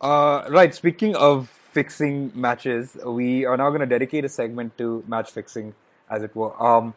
[0.00, 0.72] Uh, right.
[0.72, 5.74] Speaking of fixing matches, we are now going to dedicate a segment to match fixing,
[6.08, 6.54] as it were.
[6.62, 6.94] Um,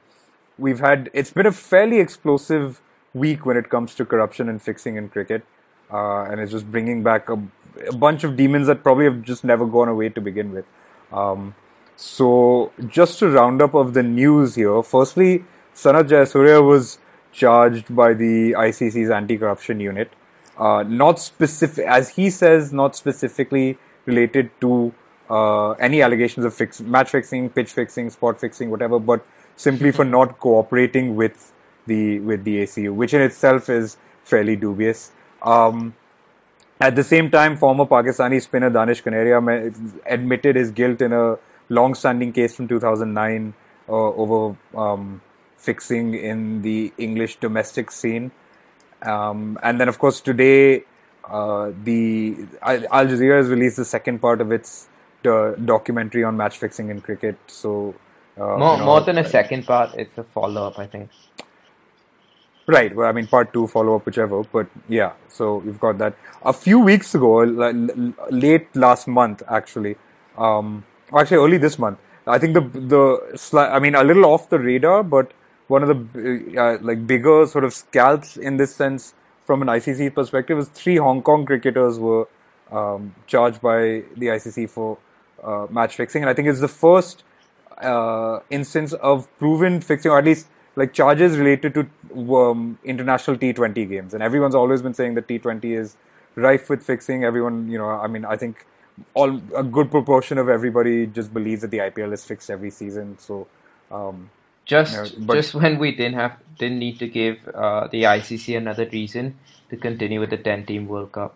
[0.59, 2.81] we've had it's been a fairly explosive
[3.15, 5.43] week when it comes to corruption and fixing in cricket,
[5.91, 7.41] uh, and it's just bringing back a,
[7.87, 10.65] a bunch of demons that probably have just never gone away to begin with.
[11.11, 11.55] Um,
[12.03, 16.97] so, just to round up of the news here, firstly, Sanath Jayasuriya was
[17.31, 20.11] charged by the ICC's anti-corruption unit,
[20.57, 24.93] uh, not specific, as he says, not specifically related to
[25.29, 30.03] uh, any allegations of fix, match fixing, pitch fixing, spot fixing, whatever, but simply for
[30.03, 31.53] not cooperating with
[31.87, 35.13] the with the ACU, which in itself is fairly dubious.
[35.41, 35.95] Um,
[36.81, 39.73] at the same time, former Pakistani spinner Danish Kaneria
[40.05, 41.37] admitted his guilt in a
[41.69, 43.53] long-standing case from 2009
[43.87, 45.21] uh, over um,
[45.57, 48.31] fixing in the English domestic scene.
[49.01, 50.83] Um, and then, of course, today
[51.29, 54.87] uh, the Al Jazeera has released the second part of its
[55.25, 57.37] uh, documentary on match fixing in cricket.
[57.47, 57.95] So,
[58.37, 61.09] uh, More you know, more than a second part, it's a follow up, I think.
[62.65, 62.95] Right.
[62.95, 64.43] Well, I mean, part two, follow up, whichever.
[64.43, 66.15] But yeah, so you've got that.
[66.43, 67.43] A few weeks ago,
[68.31, 69.97] late last month, actually,
[70.37, 74.59] um, actually early this month, I think the the I mean, a little off the
[74.59, 75.31] radar, but
[75.67, 79.13] one of the uh, like bigger sort of scalps in this sense
[79.45, 82.27] from an ICC perspective is three Hong Kong cricketers were
[82.71, 84.97] um, charged by the ICC for
[85.43, 87.23] uh, match fixing, and I think it's the first
[87.81, 93.89] uh, instance of proven fixing, or at least like charges related to um, international T20
[93.89, 94.13] games.
[94.13, 95.97] And everyone's always been saying that T20 is
[96.35, 97.23] rife with fixing.
[97.23, 98.65] Everyone, you know, I mean, I think
[99.13, 103.17] all a good proportion of everybody just believes that the IPL is fixed every season.
[103.19, 103.47] So.
[103.91, 104.29] Um,
[104.65, 108.57] just yeah, but, just when we didn't have didn't need to give uh, the ICC
[108.57, 109.37] another reason
[109.69, 111.35] to continue with the ten team World Cup.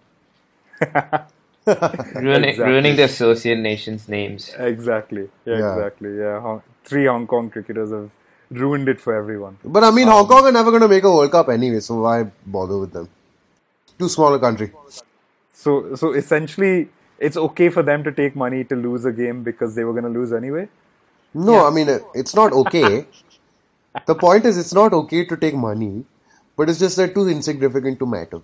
[1.68, 2.72] ruining, exactly.
[2.72, 4.54] ruining the associate nations names.
[4.58, 5.30] Exactly.
[5.46, 5.74] Yeah, yeah.
[5.74, 6.18] exactly.
[6.18, 8.10] Yeah, three Hong Kong cricketers have
[8.50, 9.58] ruined it for everyone.
[9.64, 11.82] But I mean, um, Hong Kong are never going to make a World Cup anyway,
[11.82, 13.10] so why bother with them?
[14.00, 14.72] Too small a country.
[15.54, 16.88] So, so essentially,
[17.20, 20.12] it's okay for them to take money to lose a game because they were going
[20.12, 20.68] to lose anyway.
[21.34, 21.64] No, yeah.
[21.64, 23.06] I mean, it's not okay.
[24.06, 26.06] the point is, it's not okay to take money,
[26.56, 28.42] but it's just that too insignificant to matter.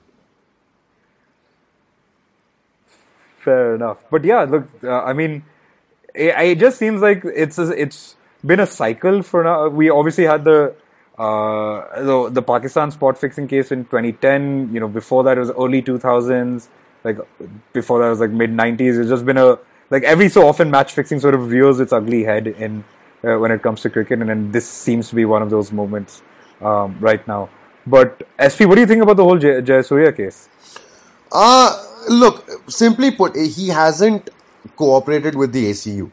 [3.40, 5.44] Fair enough, but yeah, look, uh, I mean,
[6.16, 9.68] it, it, just seems like it's a, it's been a cycle for now.
[9.68, 10.74] We obviously had the
[11.18, 14.74] uh, the, the Pakistan spot fixing case in 2010.
[14.74, 16.68] You know, before that it was early 2000s.
[17.04, 17.18] Like
[17.74, 18.98] before that was like mid 90s.
[18.98, 22.24] It's just been a like every so often match fixing sort of rears its ugly
[22.24, 22.84] head in
[23.24, 25.72] uh, when it comes to cricket, and, and this seems to be one of those
[25.72, 26.22] moments
[26.62, 27.50] um, right now.
[27.86, 30.50] But SP, what do you think about the whole Jay- Jayasuriya case?
[31.32, 34.30] Uh look, simply put, he hasn't
[34.76, 36.12] cooperated with the ACU.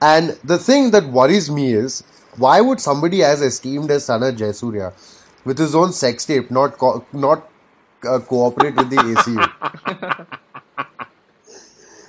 [0.00, 2.02] And the thing that worries me is
[2.36, 4.92] why would somebody as esteemed as Sanath Jayasuriya,
[5.44, 7.49] with his own sex tape, not co- not
[8.06, 10.36] uh, cooperate with the ACU?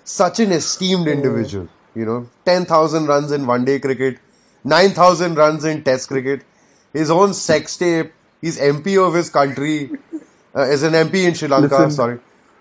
[0.03, 4.17] Such an esteemed individual, you know, ten thousand runs in one day cricket,
[4.63, 6.43] nine thousand runs in Test cricket,
[6.93, 8.11] his own sex tape.
[8.41, 9.91] He's MP of his country,
[10.55, 11.75] uh, is an MP in Sri Lanka.
[11.75, 12.19] Listen, sorry,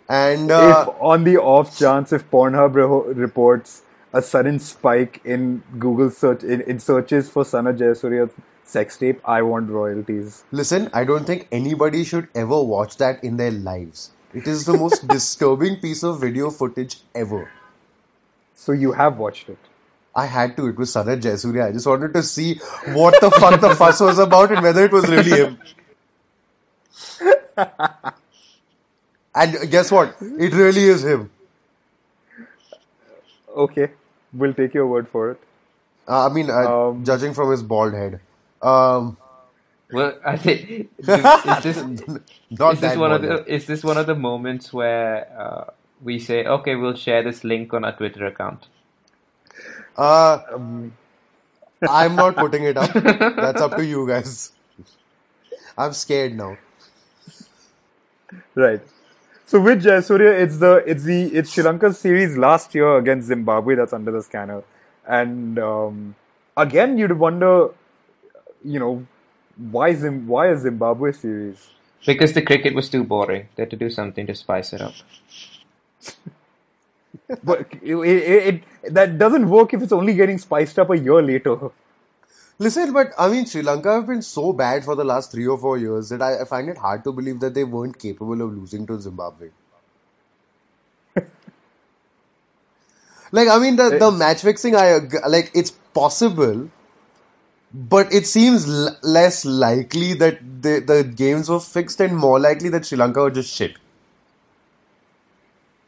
[0.09, 5.63] and uh, if on the off chance if Pornhub re- reports a sudden spike in
[5.79, 8.33] Google search in, in searches for Sanath Jayasuriya's
[8.71, 10.45] sex tape, I want royalties.
[10.51, 14.11] Listen, I don't think anybody should ever watch that in their lives.
[14.35, 17.51] It is the most disturbing piece of video footage ever.
[18.55, 19.59] So you have watched it?
[20.15, 20.67] I had to.
[20.69, 21.69] It was Sanath Jayasuriya.
[21.69, 22.55] I just wanted to see
[22.99, 25.59] what the fuck the fuss was about and whether it was really him.
[29.35, 30.17] and guess what?
[30.21, 31.31] It really is him.
[33.49, 33.91] Okay
[34.33, 35.41] we'll take your word for it.
[36.09, 38.21] Uh, I mean, uh, um, judging from his bald head.
[38.63, 39.17] Um,
[39.93, 44.15] well, I think is this, is this one of the is this one of the
[44.15, 45.65] moments where uh,
[46.03, 48.67] we say, okay, we'll share this link on our Twitter account?
[49.97, 50.93] Uh, um,
[51.89, 52.93] I'm not putting it up.
[52.93, 54.53] That's up to you guys.
[55.77, 56.57] I'm scared now.
[58.55, 58.81] Right.
[59.47, 63.75] So with Jayasuriya, it's the it's the it's Sri Lanka's series last year against Zimbabwe
[63.75, 64.63] that's under the scanner,
[65.09, 66.15] and um,
[66.57, 67.71] again you'd wonder,
[68.65, 69.07] you know,
[69.57, 71.69] why Zim why a Zimbabwe series?
[72.07, 73.49] Because the cricket was too boring.
[73.57, 74.95] They had to do something to spice it up.
[77.45, 81.21] but it, it, it, that doesn't work if it's only getting spiced up a year
[81.23, 81.71] later.
[82.59, 85.57] Listen, but I mean, Sri Lanka have been so bad for the last three or
[85.57, 88.53] four years that I, I find it hard to believe that they weren't capable of
[88.55, 89.49] losing to Zimbabwe.
[93.33, 94.17] like, I mean, the, the eh.
[94.17, 96.69] match fixing, I like it's possible,
[97.73, 102.69] but it seems l- less likely that the, the games were fixed and more likely
[102.71, 103.77] that Sri Lanka were just shit.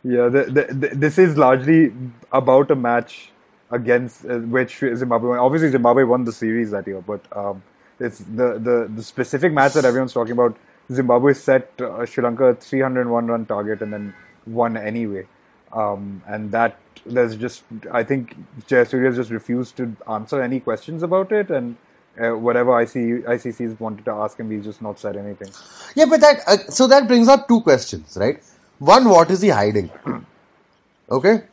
[0.04, 1.92] Yeah, the, the, the, this is largely
[2.32, 3.30] about a match
[3.70, 5.38] against uh, which Zimbabwe won.
[5.38, 7.62] Obviously, Zimbabwe won the series that year, but um,
[8.00, 10.56] it's the, the, the specific match that everyone's talking about.
[10.90, 14.14] Zimbabwe set uh, Sri Lanka a 301 run target and then
[14.46, 15.26] won anyway.
[15.72, 18.36] Um, and that there's just I think
[18.68, 21.76] Jayasuriya just refused to answer any questions about it, and
[22.20, 25.50] uh, whatever IC, ICC's wanted to ask him, he's just not said anything.
[25.94, 28.42] Yeah, but that uh, so that brings up two questions, right?
[28.78, 29.90] One, what is he hiding?
[31.10, 31.44] okay,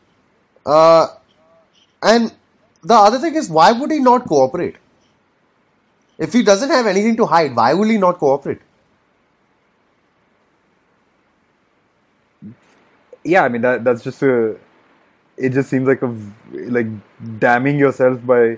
[0.66, 1.08] uh,
[2.04, 2.34] and
[2.84, 4.76] the other thing is, why would he not cooperate?
[6.18, 8.62] If he doesn't have anything to hide, why will he not cooperate?
[13.30, 14.58] Yeah, I mean that that's just a.
[15.38, 16.14] It just seems like a
[16.78, 16.88] like
[17.46, 18.58] damning yourself by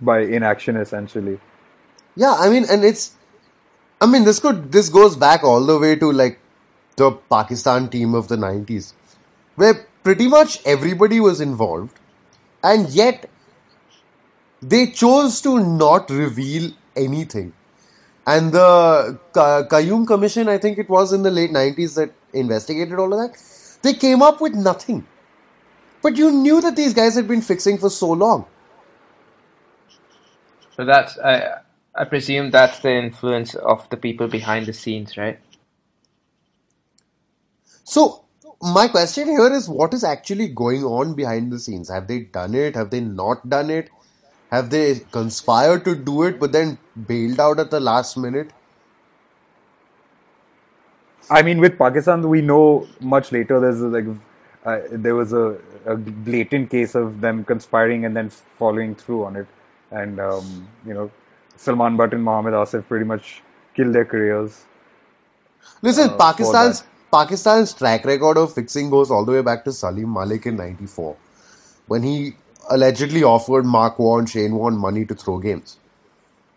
[0.00, 1.38] by inaction essentially.
[2.14, 3.12] Yeah, I mean, and it's.
[4.00, 6.38] I mean, this could this goes back all the way to like
[6.96, 8.94] the Pakistan team of the nineties,
[9.56, 11.98] where pretty much everybody was involved
[12.62, 13.28] and yet
[14.62, 17.52] they chose to not reveal anything.
[18.26, 23.12] And the Qayyum Commission, I think it was in the late 90s that investigated all
[23.12, 23.38] of that,
[23.86, 25.06] they came up with nothing.
[26.02, 28.46] But you knew that these guys had been fixing for so long.
[30.76, 31.60] So that's I
[31.94, 35.38] I presume that's the influence of the people behind the scenes, right?
[37.84, 38.24] So
[38.60, 41.88] my question here is what is actually going on behind the scenes?
[41.88, 42.74] Have they done it?
[42.74, 43.90] Have they not done it?
[44.50, 48.55] Have they conspired to do it but then bailed out at the last minute?
[51.30, 53.58] I mean, with Pakistan, we know much later.
[53.60, 54.06] There's like
[54.64, 59.36] uh, there was a, a blatant case of them conspiring and then following through on
[59.36, 59.46] it,
[59.90, 61.10] and um, you know,
[61.56, 63.42] Salman Butt and Mohammed Asif pretty much
[63.74, 64.64] killed their careers.
[65.82, 70.12] Listen, Uh, Pakistan's Pakistan's track record of fixing goes all the way back to Salim
[70.12, 71.16] Malik in '94,
[71.88, 72.36] when he
[72.70, 75.78] allegedly offered Mark Warren, Shane Warne money to throw games.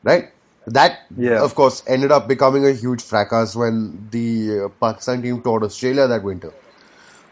[0.04, 0.32] Right?
[0.74, 1.42] That, Yeah.
[1.44, 6.08] of course, ended up becoming a huge fracas when the uh, Pakistan team toured Australia
[6.08, 6.52] that winter.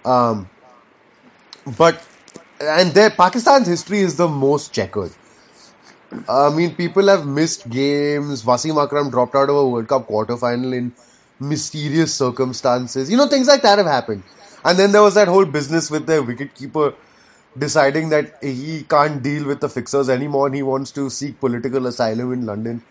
[0.05, 0.49] Um,
[1.77, 2.01] but
[2.59, 5.11] and their Pakistan's history is the most checkered.
[6.29, 8.43] I mean, people have missed games.
[8.43, 10.93] Wasim Akram dropped out of a World Cup quarterfinal in
[11.39, 13.11] mysterious circumstances.
[13.11, 14.23] You know, things like that have happened.
[14.63, 16.95] And then there was that whole business with the wicketkeeper
[17.57, 21.87] deciding that he can't deal with the fixers anymore and he wants to seek political
[21.87, 22.81] asylum in London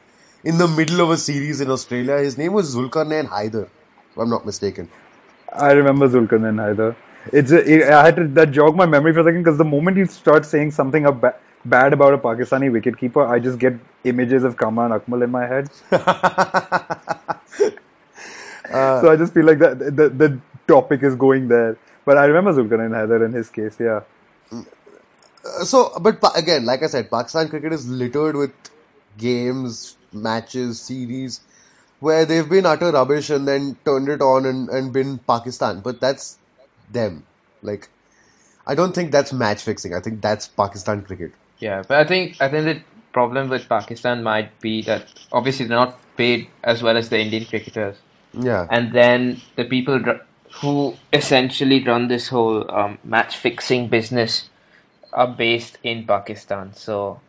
[0.47, 2.19] in the middle of a series in Australia.
[2.19, 4.89] His name was Zulkarnain Haider, if I'm not mistaken.
[5.53, 6.95] I remember Zulkarnain Haider.
[7.33, 9.65] It's a, it, I had to that jog my memory for a second because the
[9.65, 11.05] moment you start saying something
[11.65, 15.69] bad about a Pakistani wicketkeeper, I just get images of Kamran Akmal in my head.
[19.01, 21.77] so I just feel like that the, the topic is going there.
[22.05, 24.03] But I remember Zulkarnain Haider in his case, yeah.
[24.53, 28.53] Uh, so, but pa- again, like I said, Pakistan cricket is littered with
[29.19, 31.41] games, matches, series
[32.01, 35.81] where they've been utter rubbish and then turned it on and, and been Pakistan.
[35.81, 36.39] But that's
[36.93, 37.25] them.
[37.63, 37.89] Like,
[38.67, 39.95] I don't think that's match fixing.
[39.95, 41.33] I think that's Pakistan cricket.
[41.59, 45.79] Yeah, but I think I think the problem with Pakistan might be that obviously they're
[45.79, 47.97] not paid as well as the Indian cricketers,
[48.35, 48.67] Yeah.
[48.71, 49.99] and then the people
[50.61, 54.51] who essentially run this whole um, match fixing business
[55.15, 57.21] are based in Pakistan, so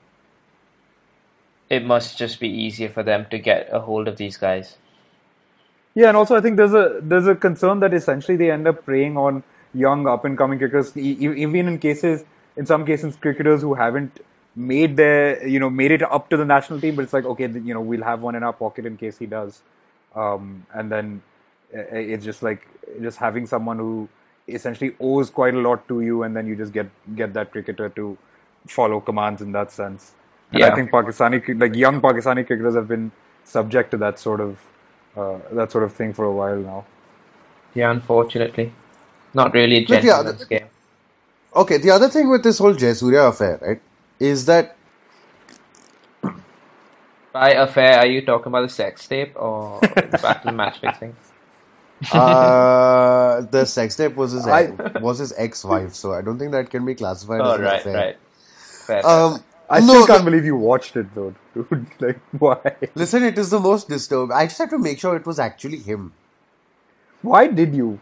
[1.70, 4.78] it must just be easier for them to get a hold of these guys.
[5.96, 8.86] Yeah, and also I think there's a there's a concern that essentially they end up
[8.86, 12.24] preying on young up and coming cricketers, even in cases,
[12.56, 14.20] in some cases, cricketers who haven't
[14.56, 17.48] made their you know made it up to the national team, but it's like okay,
[17.48, 19.62] you know we'll have one in our pocket in case he does,
[20.16, 21.22] um, and then
[21.72, 22.68] it's just like
[23.02, 24.08] just having someone who
[24.48, 27.90] essentially owes quite a lot to you, and then you just get get that cricketer
[27.90, 28.18] to
[28.68, 30.14] follow commands in that sense.
[30.54, 33.12] And I think Pakistani like young Pakistani cricketers have been
[33.46, 34.60] subject to that sort of
[35.18, 36.86] uh, that sort of thing for a while now.
[37.74, 38.74] Yeah, unfortunately,
[39.34, 40.68] not really a But yeah, gentleman's game.
[41.56, 43.82] Okay, the other thing with this whole Jayasuriya affair, right,
[44.20, 44.78] is that
[47.34, 49.88] By affair, are you talking about the sex tape or
[50.22, 51.16] back to the match fixing?
[52.12, 56.70] uh, the sex tape was his I- was his ex-wife, so I don't think that
[56.70, 57.94] can be classified as Oh, an right, affair.
[57.94, 58.18] right.
[58.88, 59.04] Fair.
[59.04, 61.88] Um, I no, still can't believe you watched it though, dude.
[62.00, 62.76] Like, why?
[62.96, 64.36] Listen, it is the most disturbing.
[64.36, 66.14] I just have to make sure it was actually him.
[67.22, 68.00] Why did you?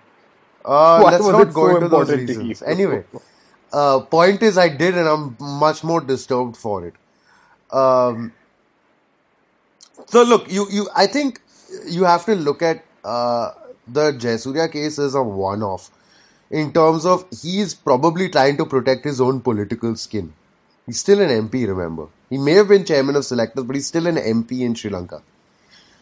[0.63, 2.61] Uh, Why let's not go so into those reasons.
[2.61, 3.03] Anyway,
[3.73, 6.93] uh, point is, I did, and I'm much more disturbed for it.
[7.71, 8.33] Um,
[10.07, 11.41] so look, you, you, I think
[11.87, 13.51] you have to look at uh,
[13.87, 15.91] the Jayasuriya case as a one-off
[16.51, 20.33] in terms of he's probably trying to protect his own political skin.
[20.85, 22.07] He's still an MP, remember.
[22.29, 25.21] He may have been chairman of selectors, but he's still an MP in Sri Lanka.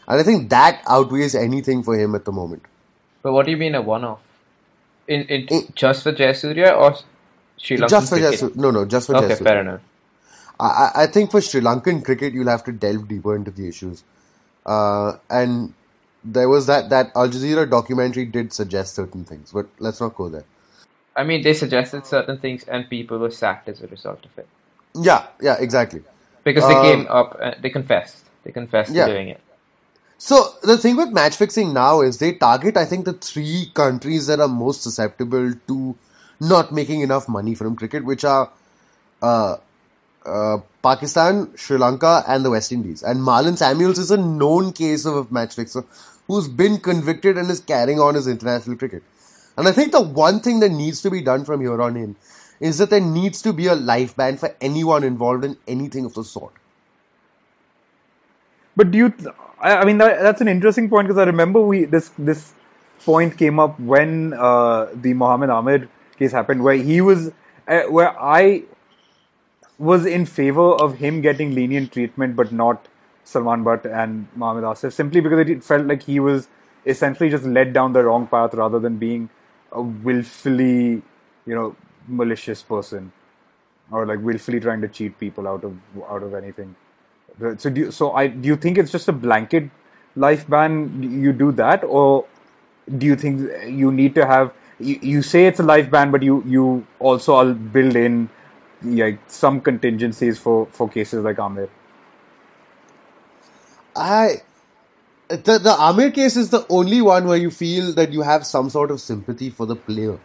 [0.07, 2.63] And I think that outweighs anything for him at the moment.
[3.21, 4.19] But what do you mean a one-off?
[5.07, 6.95] In, in In- just for Jayasuriya or
[7.57, 8.17] Sri Lankan Just for?
[8.17, 8.55] Jayasuriya.
[8.55, 9.43] No, no, just for Okay, Jayasuriya.
[9.43, 9.81] fair enough.
[10.59, 13.67] I, I- I think for Sri Lankan cricket, you'll have to delve deeper into the
[13.67, 14.03] issues.
[14.65, 15.73] Uh, and
[16.25, 20.27] there was that, that Al Jazeera documentary did suggest certain things, but let's not go
[20.29, 20.45] there.
[21.15, 24.47] I mean, they suggested certain things, and people were sacked as a result of it
[24.95, 26.03] Yeah, yeah, exactly.
[26.43, 27.37] because they Um, came up.
[27.41, 28.17] Uh, they confessed.
[28.43, 29.05] They confessed Yeah.
[29.07, 29.39] to doing it.
[30.17, 34.27] So the thing with match fixing now is they target, I think, the three countries
[34.27, 35.95] that are most susceptible to
[36.39, 38.49] not making enough money from cricket, which are
[39.21, 39.55] uh,
[40.25, 43.03] uh, Pakistan, Sri Lanka, and the West Indies.
[43.03, 45.85] And Marlon Samuels is a known case of a match fixer
[46.27, 49.03] who's been convicted and is carrying on his international cricket.
[49.57, 52.15] And I think the one thing that needs to be done from here on in
[52.59, 56.13] is that there needs to be a life ban for anyone involved in anything of
[56.13, 56.53] the sort.
[58.75, 59.09] But do you?
[59.09, 62.53] Th- I, mean, that, that's an interesting point because I remember we this this
[63.05, 67.31] point came up when uh, the Mohammed Amir case happened, where he was
[67.67, 68.63] uh, where I
[69.77, 72.87] was in favor of him getting lenient treatment, but not
[73.23, 76.47] Salman Butt and Mohammad Asif, simply because it felt like he was
[76.85, 79.29] essentially just led down the wrong path rather than being
[79.71, 81.01] willfully,
[81.45, 81.75] you know,
[82.07, 83.11] malicious person
[83.91, 85.75] or like willfully trying to cheat people out of
[86.09, 86.75] out of anything.
[87.57, 89.69] So do you, so I do you think it's just a blanket
[90.15, 91.03] life ban?
[91.03, 92.25] You do that, or
[92.97, 94.53] do you think you need to have?
[94.79, 98.29] You, you say it's a life ban, but you you also all build in
[98.83, 101.69] like some contingencies for for cases like Amir.
[103.95, 104.41] I
[105.29, 108.69] the the Amir case is the only one where you feel that you have some
[108.69, 110.19] sort of sympathy for the player.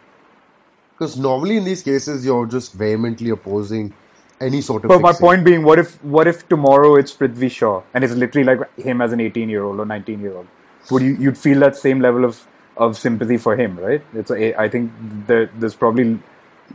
[0.99, 3.93] Because normally in these cases you're just vehemently opposing
[4.41, 4.89] any sort of.
[4.89, 8.45] But my point being, what if what if tomorrow it's Prithvi Shaw and it's literally
[8.45, 10.47] like him as an 18 year old or 19 year old?
[10.91, 12.45] Would you you'd feel that same level of
[12.77, 14.01] of sympathy for him, right?
[14.13, 14.91] It's a, I think
[15.27, 16.19] there, there's probably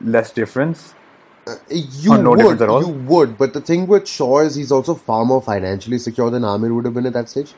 [0.00, 0.94] less difference.
[1.46, 2.82] Uh, you Or no would, difference at all?
[2.82, 6.44] you would, but the thing with Shaw is he's also far more financially secure than
[6.44, 7.54] Amir would have been at that stage.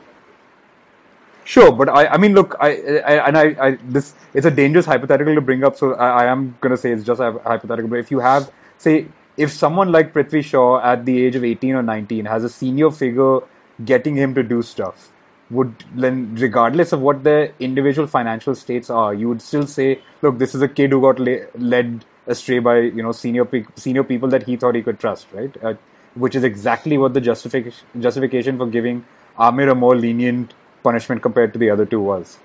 [1.47, 2.71] Sure, but I, I mean, look, I,
[3.11, 5.77] I and I, I, this it's a dangerous hypothetical to bring up.
[5.77, 7.89] So I, I am gonna say it's just a hypothetical.
[7.89, 11.75] But if you have, say, if someone like Prithvi Shaw at the age of eighteen
[11.75, 13.39] or nineteen has a senior figure
[13.85, 15.09] getting him to do stuff,
[15.49, 20.39] would then, regardless of what their individual financial states are, you would still say, look,
[20.39, 24.03] this is a kid who got la- led astray by you know senior pe- senior
[24.03, 25.55] people that he thought he could trust, right?
[25.63, 25.75] Uh,
[26.15, 29.05] which is exactly what the justification justification for giving
[29.39, 30.53] Amir a more lenient
[30.83, 32.37] punishment compared to the other two was.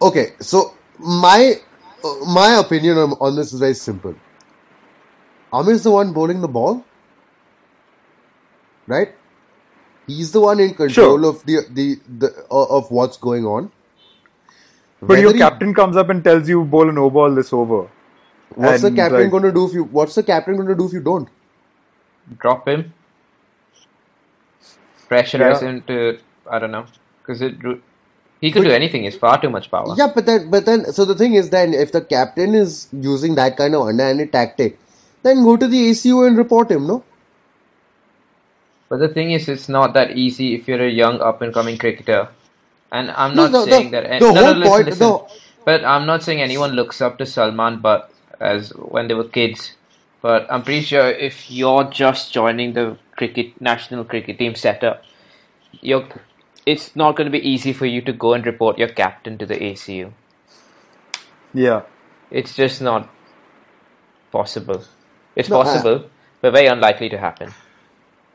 [0.00, 1.54] Okay, so my
[2.04, 4.14] uh, my opinion on, on this is very simple.
[5.52, 6.84] Amir's the one bowling the ball,
[8.86, 9.14] right?
[10.06, 11.28] He's the one in control Sure.
[11.30, 13.70] of the the, the uh, of what's going on.
[15.02, 17.88] But your he- captain comes up and tells you bowl a no ball this over.
[18.54, 19.84] what's the captain like- going to do if you?
[19.84, 21.28] What's the captain going to do if you don't?
[22.38, 22.92] Drop him.
[25.10, 25.68] Pressurize Yeah.
[25.68, 26.18] him to
[26.50, 26.86] I don't know
[27.22, 27.54] because it
[28.40, 29.02] he could do anything.
[29.04, 29.94] He's far too much power.
[29.96, 33.34] Yeah, but then, but then, so the thing is, then if the captain is using
[33.34, 34.78] that kind of underhanded tactic,
[35.24, 36.86] then go to the ACU and report him.
[36.86, 37.02] No,
[38.88, 41.76] But the thing is, it's not that easy if you're a young up and coming
[41.78, 42.28] cricketer.
[42.92, 44.04] And I'm No, not the- the- saying that.
[44.20, 45.18] the no, no, listen, point- listen.
[45.64, 49.72] But I'm not saying anyone looks up to Salman Butt as when they were kids.
[50.22, 55.04] But I'm pretty sure if you're just joining the cricket national cricket team setup,
[55.82, 56.08] you're,
[56.66, 59.46] it's not going to be easy for you to go and report your captain to
[59.46, 60.12] the ACU.
[61.54, 61.82] Yeah.
[62.30, 63.10] It's just not
[64.32, 64.84] possible.
[65.36, 66.10] It's No, I- possible,
[66.42, 67.54] but very unlikely to happen.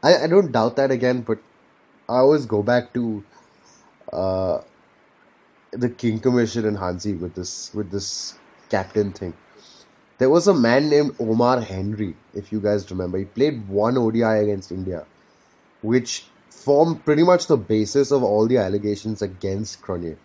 [0.03, 1.39] I, I don't doubt that again, but
[2.09, 3.25] I always go back to
[4.13, 4.59] uh,
[5.73, 9.33] the King Commission and Hansie with this with this captain thing.
[10.17, 13.17] There was a man named Omar Henry, if you guys remember.
[13.17, 15.05] He played one ODI against India,
[15.81, 20.17] which formed pretty much the basis of all the allegations against Cronje.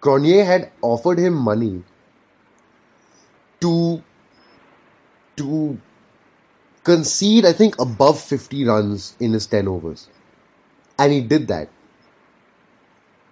[0.00, 1.82] Cronje had offered him money
[3.60, 4.02] to
[5.36, 5.78] to
[6.84, 10.08] concede, I think, above 50 runs in his 10 overs.
[10.98, 11.68] And he did that.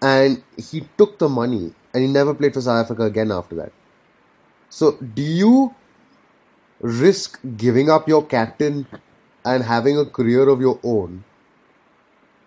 [0.02, 3.72] And he took the money and he never played for South Africa again after that.
[4.74, 5.72] So, do you
[6.80, 8.88] risk giving up your captain
[9.44, 11.22] and having a career of your own?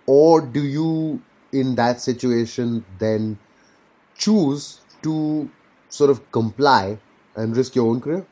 [0.05, 1.21] Or do you,
[1.53, 3.39] in that situation, then
[4.17, 5.49] choose to
[5.88, 6.97] sort of comply
[7.38, 8.25] and risk your own career?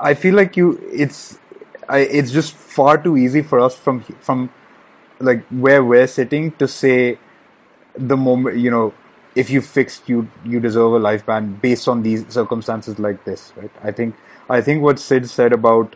[0.00, 1.38] I feel like you it's
[1.90, 4.48] I, it's just far too easy for us from from
[5.18, 7.18] like where we're sitting to say
[7.98, 8.94] the moment you know
[9.34, 13.52] if you fixed you you deserve a life ban based on these circumstances like this
[13.56, 13.70] right?
[13.82, 14.14] I think
[14.48, 15.94] i think what sid said about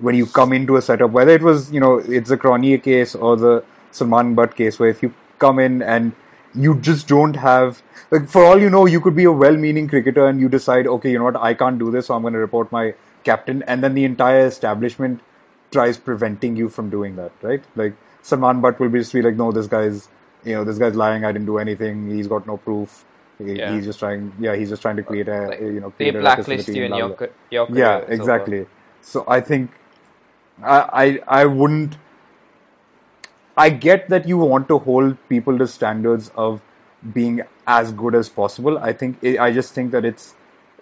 [0.00, 3.14] when you come into a setup whether it was you know it's the Cronje case
[3.14, 6.12] or the salman butt case where if you come in and
[6.54, 10.26] you just don't have like for all you know you could be a well-meaning cricketer
[10.26, 11.36] and you decide okay you know what?
[11.36, 13.62] I can't do this so i'm going to report my captain.
[13.66, 15.20] And then the entire establishment
[15.70, 17.62] tries preventing you from doing that right?
[17.76, 20.08] Like salman butt will be just be like no this guy's
[20.44, 23.04] you know this guy's lying i didn't do anything he's got no proof
[23.38, 23.74] He- Yeah.
[23.74, 26.16] he's just trying yeah he's just trying to create a Like, you know They create
[26.16, 27.08] a ruckus blacklist you in your
[27.50, 28.12] your yeah over.
[28.18, 28.60] exactly
[29.12, 29.70] so i think
[30.62, 31.06] I, I
[31.42, 31.96] i wouldn't
[33.56, 36.60] i get that you want to hold people to standards of
[37.12, 40.34] being as good as possible i think i just think that it's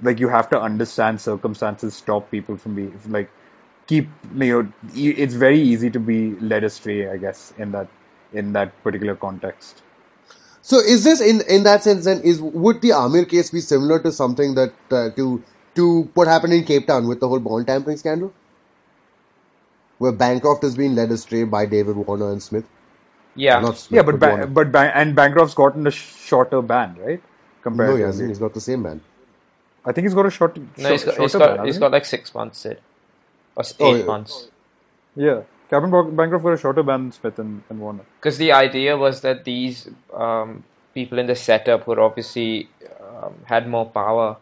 [0.03, 3.31] like you have to understand circumstances stop people from being like
[3.87, 6.19] keep you know it's very easy to be
[6.53, 7.89] led astray i guess in that
[8.33, 9.83] in that particular context
[10.71, 13.99] So is this in in that sense then is would the Amir case be similar
[14.07, 15.25] to something that uh, to
[15.79, 15.85] to
[16.19, 18.33] what happened in Cape Town with the whole ball tampering scandal,
[19.99, 22.65] where Bancroft has been led astray by David Warner and Smith?
[23.35, 23.61] Yeah.
[23.61, 24.47] Not Smith, Yeah, but Warner.
[24.47, 27.23] ba- but ba- and Bancroft's gotten a shorter ban, right?
[27.81, 28.29] no, he Comparatively, hasn't.
[28.29, 29.01] He's got the same ban.
[29.85, 30.57] I think he's got a short.
[30.57, 32.81] No, short- he's got, he's shorter got, ban, he's hasn't got like six months, Sid.
[33.57, 34.05] Or s- Oh, eight yeah.
[34.05, 34.49] months.
[35.17, 38.05] Yeah, Captain Ban- Bancroft got a shorter ban than Smith and, and Warner.
[38.19, 40.65] Because the idea was that these um,
[40.95, 42.69] people in the setup who obviously
[43.01, 44.37] um, had more power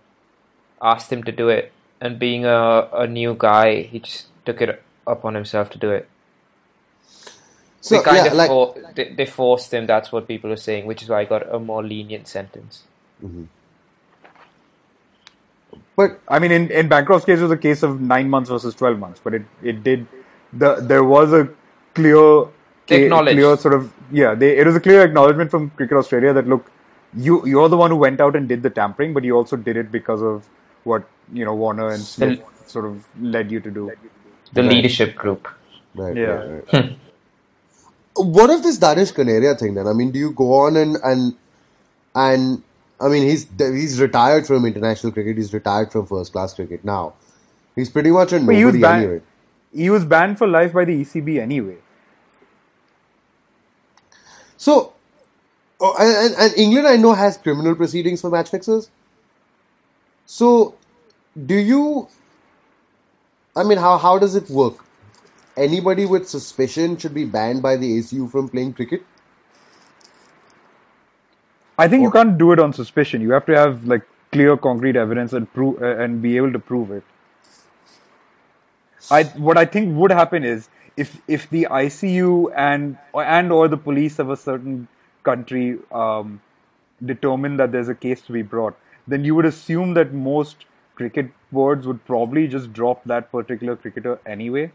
[0.81, 1.71] asked him to do it.
[2.01, 6.09] And being a, a new guy, he just took it upon himself to do it.
[7.81, 10.57] So they kind yeah, of like for, they, they forced him, that's what people are
[10.57, 12.85] saying, which is why he got a more lenient sentence.
[15.95, 18.75] but I mean, in, in Bancroft's case, it was a case of nine months versus
[18.75, 20.07] twelve months, but it, it did
[20.53, 21.49] the there was a
[21.95, 22.47] clear
[22.87, 24.35] They clear sort of yeah.
[24.35, 26.71] They, it was a clear acknowledgement from Cricket Australia that look,
[27.15, 29.77] you you're the one who went out and did the tampering, but you also did
[29.77, 30.49] it because of
[30.85, 33.93] what you know Warner and Smith sort of led you to do.
[34.53, 34.73] The Right.
[34.73, 35.49] leadership group.
[35.95, 36.27] right, Yeah.
[36.27, 36.85] right, right.
[36.85, 36.95] Hmm.
[38.17, 39.87] what of this Danish Kaneria thing then?
[39.87, 41.35] I mean, do you go on and and
[42.15, 42.63] and
[43.01, 45.37] I mean, he's he's retired from international cricket.
[45.37, 47.15] He's retired from first class cricket now.
[47.77, 49.21] He's pretty much a But he was nobody anyway.
[49.75, 51.79] He was banned for life by the ECB anyway.
[54.57, 54.95] So,
[55.81, 58.91] oh, and, and- and England, I know, has criminal proceedings for match fixers.
[60.27, 60.77] So,
[61.47, 62.09] do you?
[63.57, 64.85] I mean, how how does it work?
[65.57, 69.05] Anybody with suspicion should be banned by the ACU from playing cricket.
[71.79, 73.21] I think you can't do it on suspicion.
[73.23, 74.03] You have to have like
[74.33, 77.05] clear, concrete evidence and prove uh, and be able to prove it.
[79.11, 83.77] I what I think would happen is if if the ACU and and or the
[83.77, 84.89] police of a certain
[85.23, 86.41] country um,
[87.05, 91.31] determine that there's a case to be brought, then you would assume that most cricket
[91.53, 94.71] boards would probably just drop that particular cricketer anyway.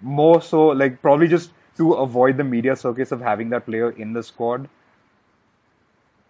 [0.00, 4.12] More so, like probably just to avoid the media circus of having that player in
[4.14, 4.68] the squad.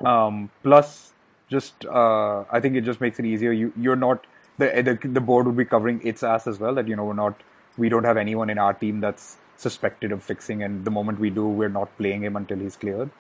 [0.05, 1.13] Um, plus,
[1.49, 3.53] just uh, I think it just makes it easier.
[3.53, 4.27] You you're not
[4.59, 6.75] the, the the board would be covering its ass as well.
[6.75, 7.41] That you know we're not
[7.77, 11.31] we don't have anyone in our team that's suspected of fixing, and the moment we
[11.31, 13.11] do, we're not playing him until he's cleared.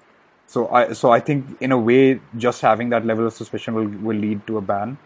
[0.47, 3.89] So I so I think in a way, just having that level of suspicion will
[3.89, 4.99] will lead to a ban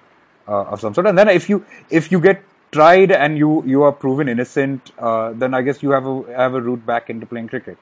[0.49, 1.07] uh, of some sort.
[1.07, 5.33] And then if you if you get tried and you you are proven innocent, uh,
[5.33, 7.78] then I guess you have a have a route back into playing cricket.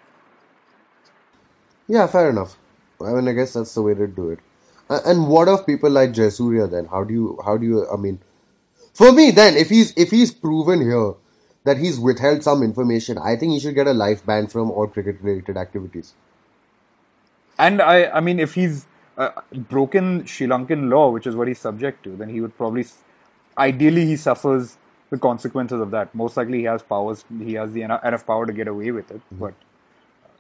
[1.88, 2.57] Yeah, fair enough.
[3.01, 4.40] I mean, I guess that's the way to do it.
[4.90, 6.86] And what of people like Jayasuriya then?
[6.86, 8.20] How do you, how do you, I mean,
[8.99, 11.14] for me then, if he's, if he's proven here
[11.64, 14.88] that he's withheld some information, I think he should get a life ban from all
[14.88, 16.14] cricket related activities.
[17.59, 18.86] And I, I mean, if he's
[19.16, 22.84] uh, broken Sri Lankan law, which is what he's subject to, then he would probably,
[23.57, 24.76] ideally, he suffers
[25.11, 26.12] the consequences of that.
[26.14, 29.20] Most likely, he has powers, he has the enough, power to get away with it,
[29.30, 29.55] but,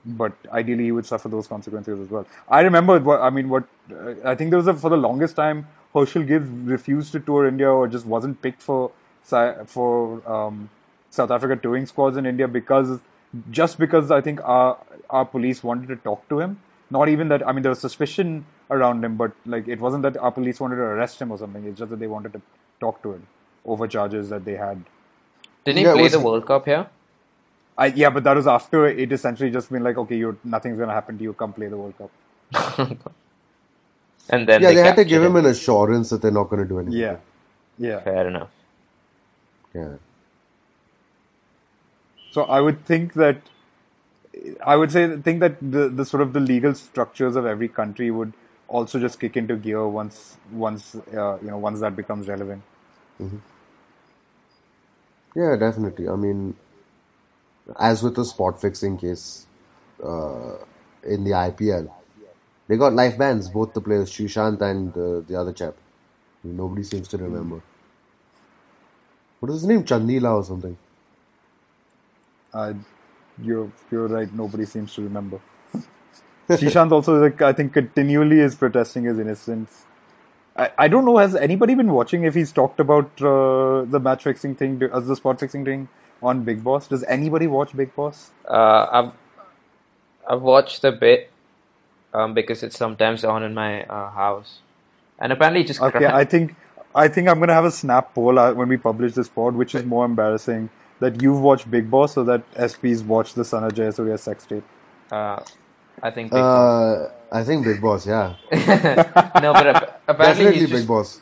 [0.04, 2.26] but ideally, he would suffer those consequences as well.
[2.48, 5.36] I remember, what, I mean, what uh, I think there was a, for the longest
[5.36, 8.90] time, Herschelle Gibbs refused to tour India or just wasn't picked for
[9.66, 10.70] for um,
[11.10, 13.00] South Africa touring squads in India because
[13.50, 14.78] just because I think our
[15.10, 16.60] our police wanted to talk to him.
[16.90, 17.46] Not even that.
[17.46, 20.76] I mean, there was suspicion around him, but like it wasn't that our police wanted
[20.76, 21.64] to arrest him or something.
[21.64, 22.40] It's just that they wanted to
[22.80, 23.26] talk to him
[23.66, 24.84] over charges that they had.
[25.66, 26.86] Didn't he Yeah, play was- the World Cup here?
[27.76, 30.92] I, yeah, but that was after it essentially just been like, okay, you're nothing's gonna
[30.94, 31.32] happen to you.
[31.34, 32.10] Come play the World Cup.
[34.30, 36.68] And then yeah, they, had to give him an assurance that they're not going to
[36.68, 37.00] do anything.
[37.00, 37.16] Yeah,
[37.78, 38.00] yeah.
[38.00, 38.50] Fair enough.
[39.74, 39.94] Yeah.
[42.30, 43.40] So I would think that
[44.64, 48.10] I would say think that the, the sort of the legal structures of every country
[48.10, 48.32] would
[48.68, 52.62] also just kick into gear once once uh, you know once that becomes relevant.
[55.34, 56.08] Yeah, definitely.
[56.08, 56.54] I mean,
[57.78, 59.46] as with the spot fixing case
[60.04, 60.56] uh,
[61.04, 61.90] in the IPL,
[62.68, 65.74] they got life bans, both the players, Sreesanth and uh, the other chap.
[66.44, 67.62] Nobody seems to remember.
[69.40, 69.84] What is his name?
[69.84, 70.76] Chandila or something.
[72.52, 72.74] Uh,
[73.42, 74.32] you're you're right.
[74.32, 75.40] Nobody seems to remember.
[76.48, 79.84] Sreesanth also, like, I think, continually is protesting his innocence.
[80.56, 81.18] I, I don't know.
[81.18, 82.24] Has anybody been watching?
[82.24, 85.88] If he's talked about uh, the match fixing thing, as the spot fixing thing
[86.22, 86.88] on Bigg Boss?
[86.88, 88.30] Does anybody watch Bigg Boss?
[88.48, 89.12] Uh, I've
[90.28, 91.30] I've watched a bit
[92.14, 94.60] um, because it's sometimes on in my uh, house,
[95.18, 96.54] and apparently it just Okay, cra- I think
[96.94, 99.74] I think I'm gonna have a snap poll uh, when we publish this pod, which
[99.74, 104.18] is more embarrassing that you've watched Bigg Boss or that SP's watched the Sanath Jayasuriya
[104.18, 104.64] sex tape.
[105.12, 105.40] uh,
[106.02, 107.10] I think Bigg Boss.
[107.10, 108.34] Uh, I think Bigg Boss, yeah.
[109.42, 111.20] no, but ap- apparently Definitely he's Big just, Boss.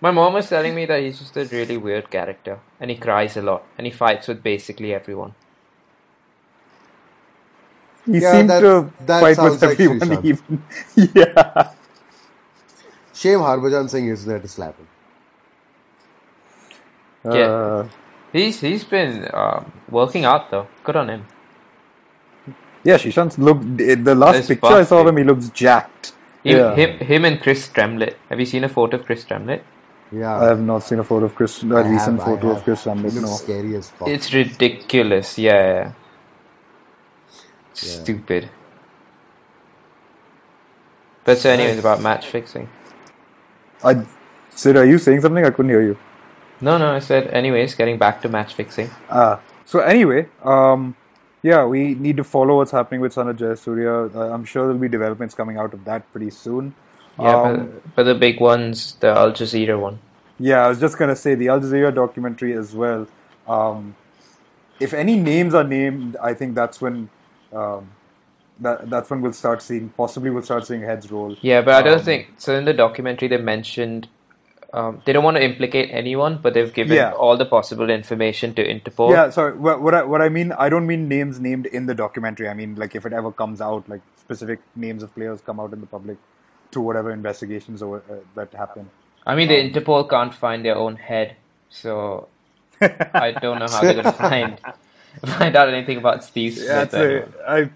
[0.00, 3.36] my mom was telling me that he's just a really weird character, and he cries
[3.36, 5.34] a lot, and he fights with basically everyone.
[8.06, 10.24] He Yeah, seemed that- to that fight sounds with like everyone Sreesanth.
[10.24, 10.62] even.
[11.14, 11.70] yeah.
[13.14, 14.88] Shame Harbhajan Singh isn't there to slap him.
[17.24, 17.32] Yeah.
[17.32, 17.88] Uh,
[18.32, 20.66] He's he's been um, working out though.
[20.82, 21.24] Good on him.
[22.82, 23.76] yeah, Sreesanth looked.
[23.78, 26.12] The last He's picture I saw of him, he looks jacked.
[26.42, 26.74] Him, yeah.
[26.74, 28.16] him, him and Chris Tremlett.
[28.28, 29.62] Have you seen a photo of Chris Tremlett?
[30.10, 30.34] Yeah.
[30.38, 31.62] I have not seen a photo of Chris.
[31.62, 32.64] A I recent have, photo of.
[32.64, 33.04] Chris He Ramlet.
[33.04, 33.26] looks No.
[33.36, 34.08] scary as fuck.
[34.08, 35.38] It's ridiculous.
[35.38, 35.52] Yeah.
[35.52, 35.92] yeah.
[37.82, 38.02] Yeah.
[38.02, 38.50] Stupid.
[41.24, 42.68] But so, anyways, about match fixing.
[43.82, 44.04] I,
[44.50, 45.44] Sid, are you saying something?
[45.44, 45.98] I couldn't hear you.
[46.60, 46.92] No, no.
[46.94, 48.90] I said, anyways, getting back to match fixing.
[49.10, 50.94] Ah, so anyway, um,
[51.42, 54.14] yeah, we need to follow what's happening with Sanath Jayasuriya.
[54.14, 56.74] Uh, I'm sure there'll be developments coming out of that pretty soon.
[57.18, 59.98] Yeah, Um, but, but the big ones, the Al Jazeera one.
[60.38, 63.06] Yeah, I was just gonna say the Al Jazeera documentary as well.
[63.46, 63.94] Um,
[64.80, 67.08] if any names are named, I think that's when
[67.54, 67.90] um,
[68.60, 71.36] that that's when we'll start seeing possibly we'll start seeing heads roll.
[71.40, 72.54] Yeah, but I don't Um, think so.
[72.56, 74.08] In the documentary, they mentioned
[74.72, 77.12] um, they don't want to implicate anyone, but they've given Yeah.
[77.12, 79.10] all the possible information to Interpol.
[79.12, 79.56] Yeah, sorry.
[79.56, 82.48] What, what I what I mean, I don't mean names named in the documentary.
[82.48, 85.72] I mean like if it ever comes out, like specific names of players come out
[85.72, 86.16] in the public
[86.72, 88.90] to whatever investigations or uh, that happen.
[89.26, 91.36] I mean, the Um, Interpol can't find their own head,
[91.70, 92.28] so
[92.80, 94.58] I don't know how they're gonna find
[95.26, 96.66] find out anything about Steve Smith.
[96.66, 97.70] Yeah, it's a, I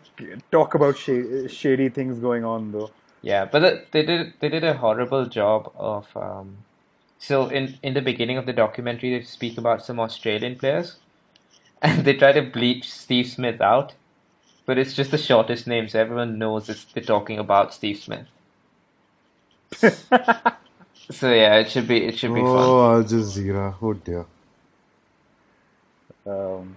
[0.50, 2.90] talk about shady, shady things going on though.
[3.22, 6.06] Yeah, but the, they did they did a horrible job of.
[6.16, 6.58] Um,
[7.18, 10.96] so in in the beginning of the documentary, they speak about some Australian players,
[11.82, 13.94] and they try to bleach Steve Smith out,
[14.66, 18.26] but it's just the shortest name, so everyone knows it's, they're talking about Steve Smith.
[21.10, 22.50] so yeah, it should be it should be fun.
[22.50, 23.74] Oh, Al Jazeera.
[23.82, 24.26] Oh dear.
[26.26, 26.76] Um,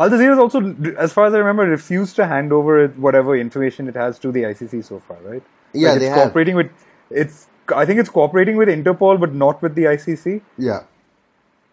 [0.00, 0.60] Al Jazeera also,
[0.96, 4.42] as far as I remember, refused to hand over whatever information it has to the
[4.44, 5.42] ICC so far, right?
[5.74, 6.24] Yeah, Like, they it's have.
[6.24, 6.70] cooperating with
[7.10, 7.48] it's.
[7.76, 10.80] I think it's cooperating with Interpol, but not with the ICC, Yeah.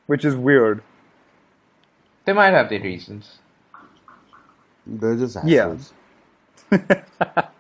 [0.08, 0.84] which is weird.
[2.26, 3.40] They might have their reasons.
[4.86, 5.76] They're just Yeah.
[5.78, 5.94] assholes.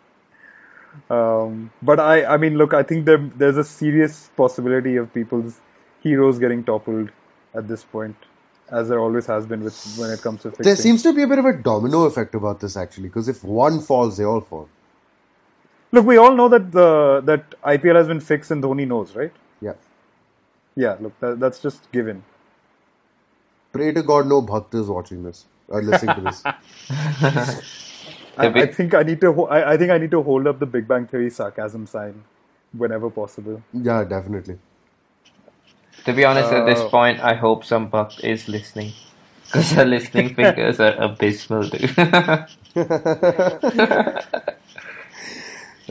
[1.09, 5.61] Um, but I, I mean, look, I think there, there's a serious possibility of people's
[6.01, 7.11] heroes getting toppled
[7.55, 8.15] at this point,
[8.71, 10.63] as there always has been with when it comes to fixing.
[10.65, 13.43] There seems to be a bit of a domino effect about this actually, because if
[13.43, 14.69] one falls, they all fall.
[15.91, 19.31] Look, we all know that the that IPL has been fixed, and Dhoni knows, right?
[19.61, 19.73] Yeah.
[20.75, 22.23] Yeah, look, that, that's just given.
[23.71, 26.43] Pray to God no bhakt is watching this or listening to this.
[28.37, 29.45] I, I think I need to.
[29.45, 32.23] I, I think I need to hold up the Big Bang Theory sarcasm sign
[32.73, 33.63] whenever possible.
[33.73, 34.59] Yeah, definitely.
[36.05, 38.93] To be honest, at this Uh, point, I hope some buck is listening.
[39.45, 41.95] Because her listening fingers are abysmal, dude.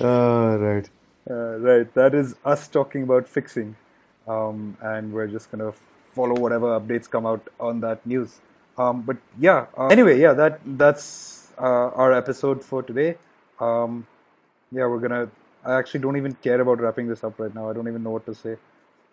[0.00, 0.88] Uh, right.
[1.28, 3.74] Uh, right, that is us talking about fixing,
[4.28, 5.72] um, and we're just gonna
[6.14, 8.40] follow whatever updates come out on that news.
[8.78, 13.16] Um, but yeah, uh, anyway, yeah, that that's uh, our episode for today.
[13.58, 14.06] Um,
[14.70, 15.28] yeah, we're gonna.
[15.64, 17.68] I actually don't even care about wrapping this up right now.
[17.70, 18.56] I don't even know what to say.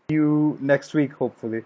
[0.10, 1.64] You next week, hopefully.